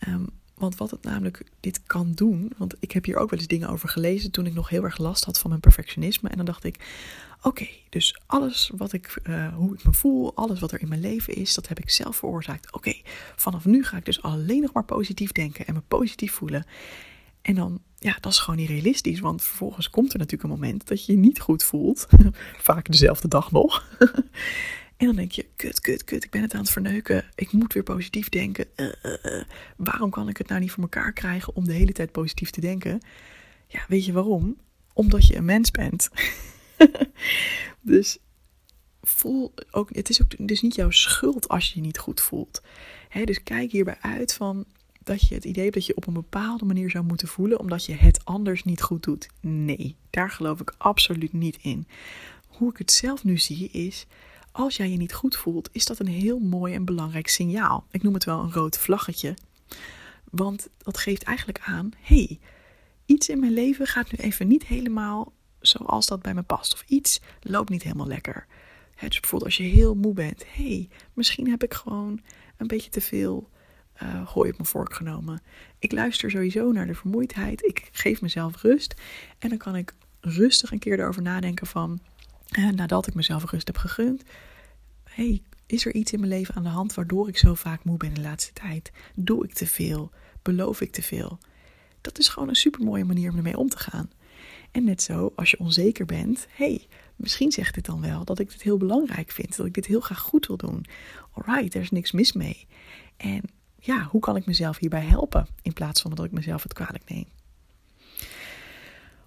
Um, 0.07 0.29
want 0.59 0.77
wat 0.77 0.91
het 0.91 1.03
namelijk 1.03 1.43
dit 1.59 1.83
kan 1.83 2.11
doen, 2.11 2.51
want 2.57 2.75
ik 2.79 2.91
heb 2.91 3.05
hier 3.05 3.17
ook 3.17 3.29
wel 3.29 3.39
eens 3.39 3.47
dingen 3.47 3.69
over 3.69 3.89
gelezen 3.89 4.31
toen 4.31 4.45
ik 4.45 4.53
nog 4.53 4.69
heel 4.69 4.83
erg 4.83 4.97
last 4.97 5.23
had 5.25 5.39
van 5.39 5.49
mijn 5.49 5.61
perfectionisme. 5.61 6.29
En 6.29 6.37
dan 6.37 6.45
dacht 6.45 6.63
ik, 6.63 6.75
oké, 7.41 7.67
dus 7.89 8.19
alles 8.25 8.71
wat 8.75 8.93
ik, 8.93 9.19
uh, 9.23 9.55
hoe 9.55 9.73
ik 9.73 9.83
me 9.83 9.93
voel, 9.93 10.35
alles 10.35 10.59
wat 10.59 10.71
er 10.71 10.81
in 10.81 10.87
mijn 10.87 11.01
leven 11.01 11.33
is, 11.33 11.53
dat 11.53 11.67
heb 11.67 11.79
ik 11.79 11.89
zelf 11.89 12.15
veroorzaakt. 12.15 12.73
Oké, 12.73 12.93
vanaf 13.35 13.65
nu 13.65 13.83
ga 13.83 13.97
ik 13.97 14.05
dus 14.05 14.21
alleen 14.21 14.61
nog 14.61 14.73
maar 14.73 14.85
positief 14.85 15.31
denken 15.31 15.67
en 15.67 15.73
me 15.73 15.81
positief 15.87 16.33
voelen. 16.33 16.65
En 17.41 17.55
dan, 17.55 17.81
ja, 17.97 18.17
dat 18.19 18.31
is 18.31 18.39
gewoon 18.39 18.59
niet 18.59 18.69
realistisch. 18.69 19.19
Want 19.19 19.43
vervolgens 19.43 19.89
komt 19.89 20.13
er 20.13 20.19
natuurlijk 20.19 20.43
een 20.43 20.59
moment 20.59 20.87
dat 20.87 21.05
je 21.05 21.11
je 21.11 21.17
niet 21.17 21.39
goed 21.39 21.63
voelt. 21.63 22.07
Vaak 22.69 22.91
dezelfde 22.91 23.27
dag 23.27 23.51
nog. 23.51 23.85
en 24.99 25.05
dan 25.05 25.15
denk 25.15 25.31
je, 25.31 25.45
kut, 25.55 25.79
kut, 25.79 26.03
kut, 26.03 26.23
ik 26.23 26.29
ben 26.29 26.41
het 26.41 26.53
aan 26.53 26.59
het 26.59 26.69
verneuken. 26.69 27.25
Ik 27.35 27.51
moet 27.51 27.73
weer 27.73 27.83
positief 27.83 28.29
denken. 28.29 28.65
Uh, 28.75 28.91
uh, 29.03 29.13
uh. 29.23 29.43
Waarom 29.77 30.09
kan 30.09 30.29
ik 30.29 30.37
het 30.37 30.47
nou 30.47 30.61
niet 30.61 30.71
voor 30.71 30.83
elkaar 30.83 31.13
krijgen 31.13 31.55
om 31.55 31.65
de 31.65 31.73
hele 31.73 31.91
tijd 31.91 32.11
positief 32.11 32.49
te 32.49 32.61
denken? 32.61 32.99
Ja, 33.67 33.85
weet 33.87 34.05
je 34.05 34.11
waarom? 34.11 34.57
Omdat 34.93 35.27
je 35.27 35.35
een 35.35 35.45
mens 35.45 35.71
bent. 35.71 36.09
dus 37.81 38.17
voel 39.01 39.53
ook, 39.71 39.95
het 39.95 40.09
is 40.09 40.21
ook 40.21 40.47
dus 40.47 40.61
niet 40.61 40.75
jouw 40.75 40.91
schuld 40.91 41.47
als 41.47 41.69
je 41.69 41.75
je 41.75 41.85
niet 41.85 41.97
goed 41.97 42.21
voelt. 42.21 42.61
dus 43.23 43.43
kijk 43.43 43.71
hierbij 43.71 43.97
uit 44.01 44.33
van 44.33 44.65
dat 45.03 45.27
je 45.27 45.35
het 45.35 45.45
idee 45.45 45.63
hebt 45.63 45.75
dat 45.75 45.85
je 45.85 45.95
op 45.95 46.07
een 46.07 46.13
bepaalde 46.13 46.65
manier 46.65 46.89
zou 46.89 47.05
moeten 47.05 47.27
voelen 47.27 47.59
omdat 47.59 47.85
je 47.85 47.93
het 47.95 48.25
anders 48.25 48.63
niet 48.63 48.81
goed 48.81 49.03
doet. 49.03 49.29
Nee, 49.41 49.95
daar 50.09 50.29
geloof 50.29 50.59
ik 50.59 50.73
absoluut 50.77 51.33
niet 51.33 51.57
in. 51.61 51.87
Hoe 52.47 52.71
ik 52.71 52.77
het 52.77 52.91
zelf 52.91 53.23
nu 53.23 53.37
zie 53.37 53.69
is, 53.69 54.05
als 54.59 54.75
jij 54.75 54.89
je 54.89 54.97
niet 54.97 55.13
goed 55.13 55.35
voelt, 55.35 55.69
is 55.71 55.85
dat 55.85 55.99
een 55.99 56.07
heel 56.07 56.39
mooi 56.39 56.73
en 56.73 56.85
belangrijk 56.85 57.27
signaal. 57.27 57.85
Ik 57.91 58.03
noem 58.03 58.13
het 58.13 58.23
wel 58.23 58.39
een 58.39 58.51
rood 58.51 58.77
vlaggetje. 58.77 59.33
Want 60.31 60.69
dat 60.77 60.97
geeft 60.97 61.23
eigenlijk 61.23 61.59
aan, 61.59 61.91
hey, 61.99 62.39
iets 63.05 63.29
in 63.29 63.39
mijn 63.39 63.53
leven 63.53 63.87
gaat 63.87 64.11
nu 64.11 64.17
even 64.17 64.47
niet 64.47 64.65
helemaal 64.65 65.33
zoals 65.59 66.05
dat 66.05 66.21
bij 66.21 66.33
me 66.33 66.41
past. 66.41 66.73
Of 66.73 66.83
iets 66.87 67.21
loopt 67.41 67.69
niet 67.69 67.83
helemaal 67.83 68.07
lekker. 68.07 68.45
dus 68.99 69.19
bijvoorbeeld 69.19 69.43
als 69.43 69.57
je 69.57 69.63
heel 69.63 69.95
moe 69.95 70.13
bent. 70.13 70.43
hey, 70.47 70.89
misschien 71.13 71.49
heb 71.49 71.63
ik 71.63 71.73
gewoon 71.73 72.21
een 72.57 72.67
beetje 72.67 72.89
te 72.89 73.01
veel 73.01 73.49
gooi 74.25 74.49
op 74.49 74.57
mijn 74.57 74.69
vork 74.69 74.93
genomen. 74.93 75.41
Ik 75.79 75.91
luister 75.91 76.31
sowieso 76.31 76.71
naar 76.71 76.87
de 76.87 76.95
vermoeidheid. 76.95 77.65
Ik 77.65 77.89
geef 77.91 78.21
mezelf 78.21 78.61
rust. 78.61 78.93
En 79.37 79.49
dan 79.49 79.57
kan 79.57 79.75
ik 79.75 79.93
rustig 80.19 80.71
een 80.71 80.79
keer 80.79 80.99
erover 80.99 81.21
nadenken 81.21 81.67
van... 81.67 81.99
Uh, 82.57 82.69
nadat 82.69 83.07
ik 83.07 83.13
mezelf 83.13 83.51
rust 83.51 83.67
heb 83.67 83.77
gegund... 83.77 84.23
hey, 85.19 85.41
is 85.65 85.85
er 85.85 85.93
iets 85.93 86.13
in 86.13 86.19
mijn 86.19 86.31
leven 86.31 86.55
aan 86.55 86.63
de 86.63 86.69
hand 86.69 86.93
waardoor 86.93 87.27
ik 87.27 87.37
zo 87.37 87.53
vaak 87.53 87.83
moe 87.83 87.97
ben 87.97 88.13
de 88.13 88.21
laatste 88.21 88.53
tijd? 88.53 88.91
Doe 89.15 89.43
ik 89.43 89.53
te 89.53 89.67
veel? 89.67 90.11
Beloof 90.41 90.81
ik 90.81 90.91
te 90.91 91.01
veel? 91.01 91.39
Dat 92.01 92.19
is 92.19 92.27
gewoon 92.27 92.49
een 92.49 92.55
super 92.55 92.83
mooie 92.83 93.05
manier 93.05 93.31
om 93.31 93.37
ermee 93.37 93.57
om 93.57 93.69
te 93.69 93.77
gaan. 93.77 94.09
En 94.71 94.83
net 94.83 95.01
zo, 95.01 95.33
als 95.35 95.51
je 95.51 95.59
onzeker 95.59 96.05
bent, 96.05 96.47
hey, 96.49 96.87
misschien 97.15 97.51
zegt 97.51 97.73
dit 97.73 97.85
dan 97.85 98.01
wel 98.01 98.25
dat 98.25 98.39
ik 98.39 98.49
dit 98.49 98.61
heel 98.61 98.77
belangrijk 98.77 99.31
vind, 99.31 99.57
dat 99.57 99.65
ik 99.65 99.73
dit 99.73 99.85
heel 99.85 99.99
graag 99.99 100.19
goed 100.19 100.47
wil 100.47 100.57
doen. 100.57 100.85
Alright, 101.31 101.75
er 101.75 101.81
is 101.81 101.91
niks 101.91 102.11
mis 102.11 102.33
mee. 102.33 102.67
En 103.17 103.41
ja, 103.79 104.03
hoe 104.03 104.21
kan 104.21 104.35
ik 104.35 104.45
mezelf 104.45 104.77
hierbij 104.77 105.05
helpen 105.05 105.47
in 105.61 105.73
plaats 105.73 106.01
van 106.01 106.15
dat 106.15 106.25
ik 106.25 106.31
mezelf 106.31 106.63
het 106.63 106.73
kwalijk 106.73 107.09
neem? 107.09 107.25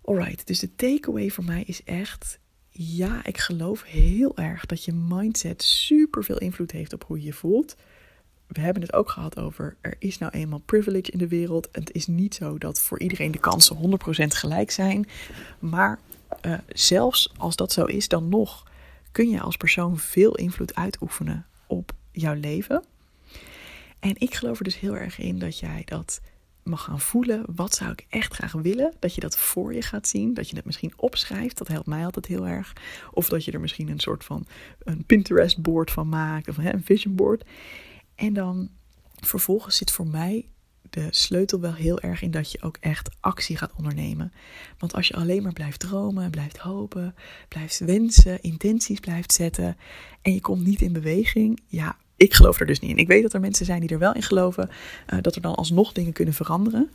Alright, 0.02 0.46
dus 0.46 0.58
de 0.58 0.74
takeaway 0.74 1.30
voor 1.30 1.44
mij 1.44 1.62
is 1.62 1.84
echt, 1.84 2.38
ja, 2.72 3.24
ik 3.24 3.38
geloof 3.38 3.82
heel 3.82 4.36
erg 4.36 4.66
dat 4.66 4.84
je 4.84 4.92
mindset 4.92 5.62
super 5.62 6.24
veel 6.24 6.38
invloed 6.38 6.70
heeft 6.70 6.92
op 6.92 7.04
hoe 7.04 7.18
je 7.18 7.24
je 7.24 7.32
voelt 7.32 7.76
we 8.52 8.60
hebben 8.60 8.82
het 8.82 8.92
ook 8.92 9.10
gehad 9.10 9.38
over 9.38 9.76
er 9.80 9.94
is 9.98 10.18
nou 10.18 10.32
eenmaal 10.32 10.62
privilege 10.64 11.10
in 11.10 11.18
de 11.18 11.28
wereld. 11.28 11.68
Het 11.72 11.92
is 11.92 12.06
niet 12.06 12.34
zo 12.34 12.58
dat 12.58 12.80
voor 12.80 13.00
iedereen 13.00 13.30
de 13.30 13.38
kansen 13.38 13.76
100% 13.76 13.78
gelijk 14.26 14.70
zijn. 14.70 15.08
Maar 15.58 15.98
uh, 16.46 16.58
zelfs 16.68 17.32
als 17.36 17.56
dat 17.56 17.72
zo 17.72 17.84
is, 17.84 18.08
dan 18.08 18.28
nog 18.28 18.70
kun 19.12 19.30
je 19.30 19.40
als 19.40 19.56
persoon 19.56 19.98
veel 19.98 20.34
invloed 20.34 20.74
uitoefenen 20.74 21.46
op 21.66 21.92
jouw 22.10 22.34
leven. 22.34 22.84
En 23.98 24.14
ik 24.18 24.34
geloof 24.34 24.58
er 24.58 24.64
dus 24.64 24.78
heel 24.78 24.96
erg 24.96 25.18
in 25.18 25.38
dat 25.38 25.58
jij 25.58 25.82
dat 25.84 26.20
mag 26.62 26.84
gaan 26.84 27.00
voelen. 27.00 27.44
Wat 27.54 27.74
zou 27.74 27.90
ik 27.90 28.06
echt 28.08 28.34
graag 28.34 28.52
willen? 28.52 28.92
Dat 28.98 29.14
je 29.14 29.20
dat 29.20 29.38
voor 29.38 29.74
je 29.74 29.82
gaat 29.82 30.08
zien. 30.08 30.34
Dat 30.34 30.48
je 30.50 30.56
het 30.56 30.64
misschien 30.64 30.92
opschrijft. 30.96 31.58
Dat 31.58 31.68
helpt 31.68 31.86
mij 31.86 32.04
altijd 32.04 32.26
heel 32.26 32.46
erg. 32.46 32.72
Of 33.10 33.28
dat 33.28 33.44
je 33.44 33.52
er 33.52 33.60
misschien 33.60 33.88
een 33.88 34.00
soort 34.00 34.24
van 34.24 34.46
een 34.78 35.04
Pinterest 35.04 35.62
board 35.62 35.90
van 35.90 36.08
maakt. 36.08 36.48
Of 36.48 36.56
een 36.58 36.84
vision 36.84 37.14
board. 37.14 37.44
En 38.14 38.32
dan 38.32 38.70
vervolgens 39.20 39.76
zit 39.76 39.90
voor 39.90 40.06
mij 40.06 40.46
de 40.92 41.06
sleutel 41.10 41.60
wel 41.60 41.74
heel 41.74 42.00
erg 42.00 42.22
in 42.22 42.30
dat 42.30 42.52
je 42.52 42.62
ook 42.62 42.76
echt 42.80 43.10
actie 43.20 43.56
gaat 43.56 43.72
ondernemen. 43.76 44.32
Want 44.78 44.94
als 44.94 45.08
je 45.08 45.14
alleen 45.14 45.42
maar 45.42 45.52
blijft 45.52 45.80
dromen, 45.80 46.30
blijft 46.30 46.58
hopen, 46.58 47.14
blijft 47.48 47.78
wensen, 47.78 48.42
intenties 48.42 49.00
blijft 49.00 49.32
zetten 49.32 49.76
en 50.22 50.34
je 50.34 50.40
komt 50.40 50.64
niet 50.64 50.80
in 50.80 50.92
beweging, 50.92 51.60
ja, 51.66 51.96
ik 52.22 52.34
geloof 52.34 52.60
er 52.60 52.66
dus 52.66 52.80
niet 52.80 52.90
in. 52.90 52.96
Ik 52.96 53.06
weet 53.06 53.22
dat 53.22 53.32
er 53.32 53.40
mensen 53.40 53.66
zijn 53.66 53.80
die 53.80 53.88
er 53.88 53.98
wel 53.98 54.14
in 54.14 54.22
geloven, 54.22 54.70
uh, 55.12 55.18
dat 55.20 55.34
er 55.34 55.42
dan 55.42 55.54
alsnog 55.54 55.92
dingen 55.92 56.12
kunnen 56.12 56.34
veranderen. 56.34 56.90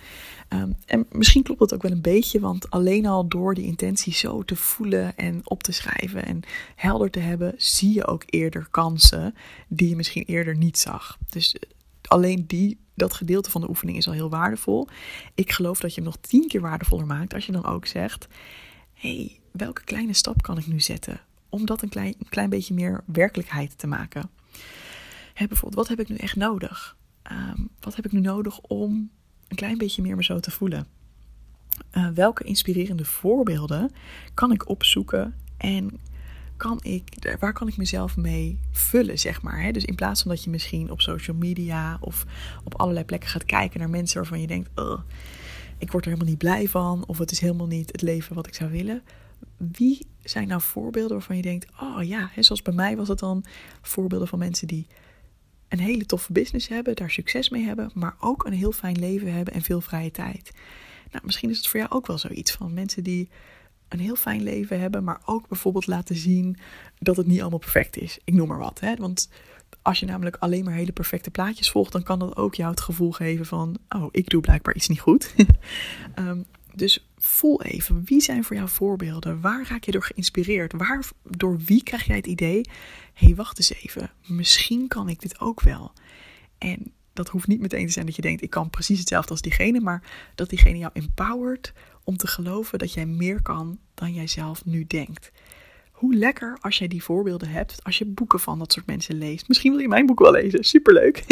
Um, 0.49 0.75
en 0.85 1.05
misschien 1.11 1.43
klopt 1.43 1.59
dat 1.59 1.73
ook 1.73 1.81
wel 1.81 1.91
een 1.91 2.01
beetje, 2.01 2.39
want 2.39 2.69
alleen 2.69 3.05
al 3.05 3.27
door 3.27 3.53
die 3.53 3.65
intentie 3.65 4.13
zo 4.13 4.43
te 4.43 4.55
voelen 4.55 5.17
en 5.17 5.41
op 5.43 5.63
te 5.63 5.71
schrijven 5.71 6.25
en 6.25 6.41
helder 6.75 7.09
te 7.09 7.19
hebben, 7.19 7.53
zie 7.57 7.93
je 7.93 8.07
ook 8.07 8.23
eerder 8.25 8.67
kansen 8.71 9.35
die 9.67 9.89
je 9.89 9.95
misschien 9.95 10.23
eerder 10.23 10.57
niet 10.57 10.77
zag. 10.77 11.17
Dus 11.29 11.55
eh, 11.55 11.69
alleen 12.01 12.43
die, 12.47 12.77
dat 12.93 13.13
gedeelte 13.13 13.51
van 13.51 13.61
de 13.61 13.69
oefening 13.69 13.97
is 13.97 14.07
al 14.07 14.13
heel 14.13 14.29
waardevol. 14.29 14.87
Ik 15.35 15.51
geloof 15.51 15.79
dat 15.79 15.89
je 15.89 16.01
hem 16.01 16.09
nog 16.09 16.17
tien 16.21 16.47
keer 16.47 16.61
waardevoller 16.61 17.05
maakt 17.05 17.33
als 17.33 17.45
je 17.45 17.51
dan 17.51 17.65
ook 17.65 17.85
zegt: 17.85 18.27
hey, 18.93 19.39
welke 19.51 19.83
kleine 19.83 20.13
stap 20.13 20.41
kan 20.41 20.57
ik 20.57 20.67
nu 20.67 20.79
zetten 20.79 21.19
om 21.49 21.65
dat 21.65 21.81
een 21.81 21.89
klein, 21.89 22.15
een 22.19 22.29
klein 22.29 22.49
beetje 22.49 22.73
meer 22.73 23.03
werkelijkheid 23.05 23.77
te 23.77 23.87
maken? 23.87 24.29
Bijvoorbeeld, 25.45 25.88
wat 25.88 25.88
heb 25.88 26.00
ik 26.00 26.10
nu 26.10 26.15
echt 26.15 26.36
nodig? 26.36 26.97
Ehm, 27.21 27.62
wat 27.80 27.95
heb 27.95 28.06
ik 28.06 28.12
nu 28.12 28.19
nodig 28.19 28.60
om 28.60 29.12
een 29.47 29.56
klein 29.56 29.78
beetje 29.78 30.02
meer 30.02 30.15
me 30.15 30.23
zo 30.23 30.39
te 30.39 30.52
voelen? 30.52 30.88
Uh, 31.91 32.10
welke 32.10 32.43
inspirerende 32.43 33.06
voorbeelden 33.06 33.91
kan 34.34 34.52
ik 34.52 34.69
opzoeken 34.69 35.36
en 35.58 36.00
kan 36.58 36.80
ik, 36.84 37.36
waar 37.39 37.54
kan 37.54 37.67
ik 37.67 37.78
mezelf 37.78 38.17
mee 38.17 38.60
vullen, 38.71 39.19
zeg 39.19 39.41
maar. 39.41 39.62
Hè? 39.62 39.71
Dus 39.71 39.86
in 39.86 39.95
plaats 39.95 40.21
van 40.21 40.32
dat 40.32 40.43
je 40.43 40.50
misschien 40.50 40.91
op 40.91 41.02
social 41.02 41.38
media 41.38 41.97
of 42.02 42.26
op 42.63 42.76
allerlei 42.76 43.06
plekken 43.06 43.30
gaat 43.30 43.45
kijken 43.45 43.80
naar 43.80 43.89
mensen 43.89 44.17
waarvan 44.17 44.41
je 44.41 44.47
denkt, 44.47 44.69
ik 45.78 45.91
word 45.91 46.06
er 46.06 46.12
helemaal 46.12 46.30
niet 46.30 46.38
blij 46.38 46.67
van, 46.67 47.04
of 47.08 47.17
het 47.17 47.32
is 47.32 47.39
helemaal 47.39 47.67
niet 47.67 47.91
het 47.91 48.02
leven 48.02 48.36
wat 48.36 48.47
ik 48.47 48.54
zou 48.54 48.71
willen. 48.71 49.02
Wie 49.58 50.08
zijn 50.23 50.47
nou 50.47 50.62
voorbeelden 50.62 51.17
waarvan 51.17 51.36
je 51.36 51.41
denkt, 51.41 51.67
oh 51.82 52.04
ja, 52.04 52.30
hè, 52.34 52.43
zoals 52.43 52.62
bij 52.62 52.73
mij 52.73 52.95
was 52.95 53.08
het 53.08 53.19
dan 53.19 53.45
voorbeelden 53.82 54.28
van 54.28 54.39
mensen 54.39 54.67
die 54.67 54.88
een 55.67 55.80
hele 55.80 56.06
toffe 56.06 56.32
business 56.32 56.67
hebben, 56.67 56.95
daar 56.95 57.10
succes 57.10 57.49
mee 57.49 57.65
hebben, 57.65 57.91
maar 57.93 58.15
ook 58.19 58.45
een 58.45 58.53
heel 58.53 58.71
fijn 58.71 58.99
leven 58.99 59.34
hebben 59.34 59.53
en 59.53 59.62
veel 59.62 59.82
vrije 59.82 60.12
tijd. 60.12 60.51
Nou, 61.12 61.25
misschien 61.25 61.49
is 61.49 61.58
het 61.58 61.67
voor 61.67 61.80
jou 61.80 61.91
ook 61.91 62.08
wel 62.08 62.17
zoiets 62.17 62.51
van 62.51 62.73
mensen 62.73 63.03
die 63.03 63.30
een 63.88 63.99
heel 63.99 64.15
fijn 64.15 64.43
leven 64.43 64.80
hebben, 64.80 65.03
maar 65.03 65.21
ook 65.25 65.47
bijvoorbeeld 65.47 65.88
laten 65.88 66.15
zien 66.15 66.58
dat 66.99 67.17
het 67.17 67.27
niet 67.27 67.41
allemaal 67.41 67.60
perfect 67.60 67.97
is. 67.97 68.19
Ik 68.23 68.34
noem 68.34 68.47
maar 68.47 68.58
wat. 68.58 68.80
Hè? 68.80 68.95
Want 68.95 69.30
als 69.82 69.99
je 69.99 70.06
namelijk 70.06 70.36
alleen 70.36 70.63
maar 70.63 70.73
hele 70.73 70.91
perfecte 70.91 71.32
plaatjes 71.32 71.71
volgt, 71.71 71.91
dan 71.91 72.03
kan 72.03 72.19
dat 72.19 72.36
ook 72.36 72.56
jou 72.56 72.69
het 72.69 72.82
gevoel 72.82 73.12
geven 73.12 73.45
van: 73.45 73.77
oh, 73.89 74.08
ik 74.12 74.30
doe 74.30 74.41
blijkbaar 74.41 74.75
iets 74.75 74.88
niet 74.88 74.99
goed. 74.99 75.34
um, 76.15 76.45
dus 76.77 77.07
voel 77.17 77.63
even, 77.63 78.01
wie 78.05 78.21
zijn 78.21 78.43
voor 78.43 78.55
jou 78.55 78.69
voorbeelden? 78.69 79.41
Waar 79.41 79.67
raak 79.67 79.83
je 79.83 79.91
door 79.91 80.03
geïnspireerd? 80.03 80.73
Waar, 80.73 81.09
door 81.23 81.57
wie 81.57 81.83
krijg 81.83 82.03
jij 82.03 82.15
het 82.15 82.27
idee, 82.27 82.61
hé, 83.13 83.25
hey, 83.25 83.35
wacht 83.35 83.57
eens 83.57 83.73
even, 83.73 84.11
misschien 84.25 84.87
kan 84.87 85.09
ik 85.09 85.21
dit 85.21 85.39
ook 85.39 85.61
wel. 85.61 85.91
En 86.57 86.91
dat 87.13 87.29
hoeft 87.29 87.47
niet 87.47 87.59
meteen 87.59 87.85
te 87.85 87.91
zijn 87.91 88.05
dat 88.05 88.15
je 88.15 88.21
denkt, 88.21 88.41
ik 88.41 88.49
kan 88.49 88.69
precies 88.69 88.99
hetzelfde 88.99 89.31
als 89.31 89.41
diegene, 89.41 89.79
maar 89.79 90.03
dat 90.35 90.49
diegene 90.49 90.77
jou 90.77 90.91
empowert 90.93 91.73
om 92.03 92.17
te 92.17 92.27
geloven 92.27 92.79
dat 92.79 92.93
jij 92.93 93.05
meer 93.05 93.41
kan 93.41 93.79
dan 93.93 94.13
jij 94.13 94.27
zelf 94.27 94.65
nu 94.65 94.85
denkt. 94.87 95.31
Hoe 95.91 96.15
lekker 96.15 96.57
als 96.61 96.77
jij 96.77 96.87
die 96.87 97.03
voorbeelden 97.03 97.49
hebt, 97.49 97.83
als 97.83 97.97
je 97.97 98.05
boeken 98.05 98.39
van 98.39 98.59
dat 98.59 98.71
soort 98.71 98.85
mensen 98.85 99.15
leest. 99.17 99.47
Misschien 99.47 99.71
wil 99.71 99.81
je 99.81 99.87
mijn 99.87 100.05
boek 100.05 100.19
wel 100.19 100.31
lezen, 100.31 100.63
superleuk. 100.63 101.25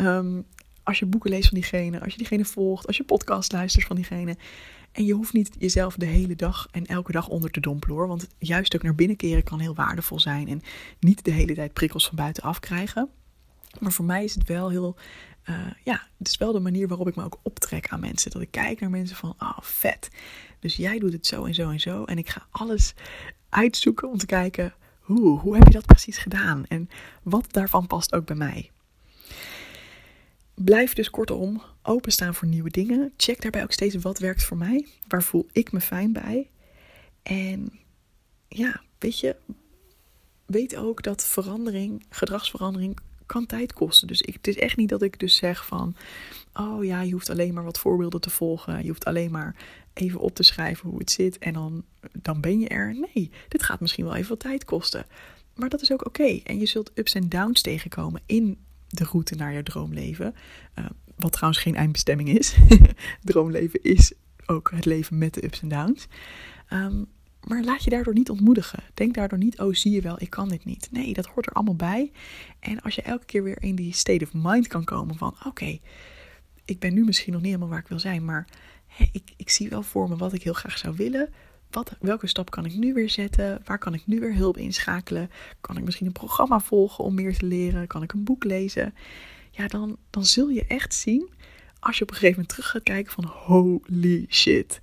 um, 0.00 0.44
als 0.88 0.98
je 0.98 1.06
boeken 1.06 1.30
leest 1.30 1.48
van 1.48 1.58
diegene, 1.58 2.00
als 2.00 2.12
je 2.12 2.18
diegene 2.18 2.44
volgt, 2.44 2.86
als 2.86 2.96
je 2.96 3.04
podcast 3.04 3.52
luistert 3.52 3.84
van 3.86 3.96
diegene. 3.96 4.36
En 4.92 5.04
je 5.04 5.12
hoeft 5.12 5.32
niet 5.32 5.56
jezelf 5.58 5.94
de 5.94 6.06
hele 6.06 6.36
dag 6.36 6.68
en 6.70 6.86
elke 6.86 7.12
dag 7.12 7.28
onder 7.28 7.50
te 7.50 7.60
dompelen 7.60 7.96
hoor. 7.96 8.08
Want 8.08 8.28
juist 8.38 8.74
ook 8.74 8.82
naar 8.82 8.94
binnen 8.94 9.16
keren 9.16 9.42
kan 9.42 9.60
heel 9.60 9.74
waardevol 9.74 10.20
zijn. 10.20 10.48
En 10.48 10.62
niet 11.00 11.24
de 11.24 11.30
hele 11.30 11.54
tijd 11.54 11.72
prikkels 11.72 12.06
van 12.06 12.16
buitenaf 12.16 12.60
krijgen. 12.60 13.08
Maar 13.78 13.92
voor 13.92 14.04
mij 14.04 14.24
is 14.24 14.34
het 14.34 14.48
wel 14.48 14.70
heel. 14.70 14.96
Uh, 15.48 15.56
ja, 15.84 16.06
het 16.18 16.28
is 16.28 16.36
wel 16.36 16.52
de 16.52 16.60
manier 16.60 16.88
waarop 16.88 17.08
ik 17.08 17.16
me 17.16 17.24
ook 17.24 17.40
optrek 17.42 17.88
aan 17.88 18.00
mensen. 18.00 18.30
Dat 18.30 18.42
ik 18.42 18.50
kijk 18.50 18.80
naar 18.80 18.90
mensen 18.90 19.16
van, 19.16 19.34
ah, 19.36 19.48
oh, 19.48 19.58
vet. 19.60 20.08
Dus 20.60 20.76
jij 20.76 20.98
doet 20.98 21.12
het 21.12 21.26
zo 21.26 21.44
en 21.44 21.54
zo 21.54 21.70
en 21.70 21.80
zo. 21.80 22.04
En 22.04 22.18
ik 22.18 22.28
ga 22.28 22.46
alles 22.50 22.94
uitzoeken 23.48 24.08
om 24.08 24.18
te 24.18 24.26
kijken, 24.26 24.74
hoe, 25.00 25.38
hoe 25.38 25.56
heb 25.56 25.66
je 25.66 25.72
dat 25.72 25.86
precies 25.86 26.18
gedaan? 26.18 26.64
En 26.68 26.88
wat 27.22 27.52
daarvan 27.52 27.86
past 27.86 28.14
ook 28.14 28.26
bij 28.26 28.36
mij. 28.36 28.70
Blijf 30.64 30.92
dus 30.94 31.10
kortom 31.10 31.62
openstaan 31.82 32.34
voor 32.34 32.48
nieuwe 32.48 32.70
dingen. 32.70 33.12
Check 33.16 33.42
daarbij 33.42 33.62
ook 33.62 33.72
steeds 33.72 33.94
wat 33.94 34.18
werkt 34.18 34.44
voor 34.44 34.56
mij. 34.56 34.86
Waar 35.08 35.22
voel 35.22 35.46
ik 35.52 35.72
me 35.72 35.80
fijn 35.80 36.12
bij? 36.12 36.50
En 37.22 37.72
ja, 38.48 38.80
weet 38.98 39.20
je, 39.20 39.36
weet 40.46 40.76
ook 40.76 41.02
dat 41.02 41.24
verandering, 41.24 42.06
gedragsverandering 42.10 42.98
kan 43.26 43.46
tijd 43.46 43.72
kosten. 43.72 44.08
Dus 44.08 44.20
ik, 44.20 44.34
het 44.34 44.46
is 44.46 44.56
echt 44.56 44.76
niet 44.76 44.88
dat 44.88 45.02
ik 45.02 45.18
dus 45.18 45.36
zeg 45.36 45.66
van, 45.66 45.96
oh 46.52 46.84
ja, 46.84 47.00
je 47.00 47.12
hoeft 47.12 47.30
alleen 47.30 47.54
maar 47.54 47.64
wat 47.64 47.78
voorbeelden 47.78 48.20
te 48.20 48.30
volgen. 48.30 48.82
Je 48.82 48.88
hoeft 48.88 49.04
alleen 49.04 49.30
maar 49.30 49.56
even 49.92 50.20
op 50.20 50.34
te 50.34 50.42
schrijven 50.42 50.90
hoe 50.90 50.98
het 50.98 51.10
zit 51.10 51.38
en 51.38 51.52
dan, 51.52 51.84
dan 52.12 52.40
ben 52.40 52.60
je 52.60 52.68
er. 52.68 52.94
Nee, 52.94 53.30
dit 53.48 53.62
gaat 53.62 53.80
misschien 53.80 54.04
wel 54.04 54.14
even 54.14 54.28
wat 54.28 54.40
tijd 54.40 54.64
kosten. 54.64 55.06
Maar 55.54 55.68
dat 55.68 55.82
is 55.82 55.92
ook 55.92 56.06
oké. 56.06 56.40
En 56.44 56.58
je 56.58 56.66
zult 56.66 56.90
ups 56.94 57.14
en 57.14 57.28
downs 57.28 57.62
tegenkomen 57.62 58.22
in 58.26 58.58
de 58.88 59.04
route 59.04 59.34
naar 59.34 59.52
je 59.52 59.62
droomleven. 59.62 60.34
Uh, 60.78 60.86
wat 61.16 61.32
trouwens 61.32 61.62
geen 61.62 61.74
eindbestemming 61.74 62.28
is. 62.28 62.56
droomleven 63.22 63.82
is 63.82 64.12
ook 64.46 64.70
het 64.74 64.84
leven 64.84 65.18
met 65.18 65.34
de 65.34 65.44
ups 65.44 65.60
en 65.60 65.68
downs. 65.68 66.06
Um, 66.72 67.06
maar 67.44 67.62
laat 67.62 67.84
je 67.84 67.90
daardoor 67.90 68.14
niet 68.14 68.30
ontmoedigen. 68.30 68.82
Denk 68.94 69.14
daardoor 69.14 69.38
niet, 69.38 69.60
oh 69.60 69.74
zie 69.74 69.92
je 69.92 70.00
wel, 70.00 70.20
ik 70.20 70.30
kan 70.30 70.48
dit 70.48 70.64
niet. 70.64 70.88
Nee, 70.90 71.12
dat 71.12 71.26
hoort 71.26 71.46
er 71.46 71.52
allemaal 71.52 71.76
bij. 71.76 72.12
En 72.60 72.80
als 72.80 72.94
je 72.94 73.02
elke 73.02 73.24
keer 73.24 73.42
weer 73.42 73.62
in 73.62 73.74
die 73.74 73.94
state 73.94 74.24
of 74.24 74.30
mind 74.32 74.66
kan 74.66 74.84
komen 74.84 75.16
van, 75.16 75.34
oké, 75.44 75.78
ik 76.64 76.78
ben 76.78 76.94
nu 76.94 77.04
misschien 77.04 77.32
nog 77.32 77.40
niet 77.40 77.50
helemaal 77.50 77.70
waar 77.70 77.82
ik 77.82 77.88
wil 77.88 77.98
zijn, 77.98 78.24
maar 78.24 78.48
ik, 79.12 79.32
ik 79.36 79.50
zie 79.50 79.68
wel 79.68 79.82
voor 79.82 80.08
me 80.08 80.16
wat 80.16 80.32
ik 80.32 80.42
heel 80.42 80.52
graag 80.52 80.78
zou 80.78 80.96
willen. 80.96 81.28
Wat, 81.70 81.96
welke 82.00 82.26
stap 82.26 82.50
kan 82.50 82.64
ik 82.64 82.74
nu 82.74 82.94
weer 82.94 83.10
zetten? 83.10 83.60
Waar 83.64 83.78
kan 83.78 83.94
ik 83.94 84.06
nu 84.06 84.20
weer 84.20 84.34
hulp 84.34 84.56
inschakelen? 84.56 85.30
Kan 85.60 85.76
ik 85.76 85.84
misschien 85.84 86.06
een 86.06 86.12
programma 86.12 86.60
volgen 86.60 87.04
om 87.04 87.14
meer 87.14 87.36
te 87.38 87.46
leren? 87.46 87.86
Kan 87.86 88.02
ik 88.02 88.12
een 88.12 88.24
boek 88.24 88.44
lezen? 88.44 88.94
Ja, 89.50 89.66
dan, 89.66 89.96
dan 90.10 90.24
zul 90.24 90.48
je 90.48 90.64
echt 90.66 90.94
zien, 90.94 91.30
als 91.80 91.96
je 91.96 92.02
op 92.02 92.10
een 92.10 92.16
gegeven 92.16 92.36
moment 92.36 92.54
terug 92.54 92.70
gaat 92.70 92.82
kijken 92.82 93.12
van 93.12 93.24
holy 93.24 94.26
shit. 94.28 94.80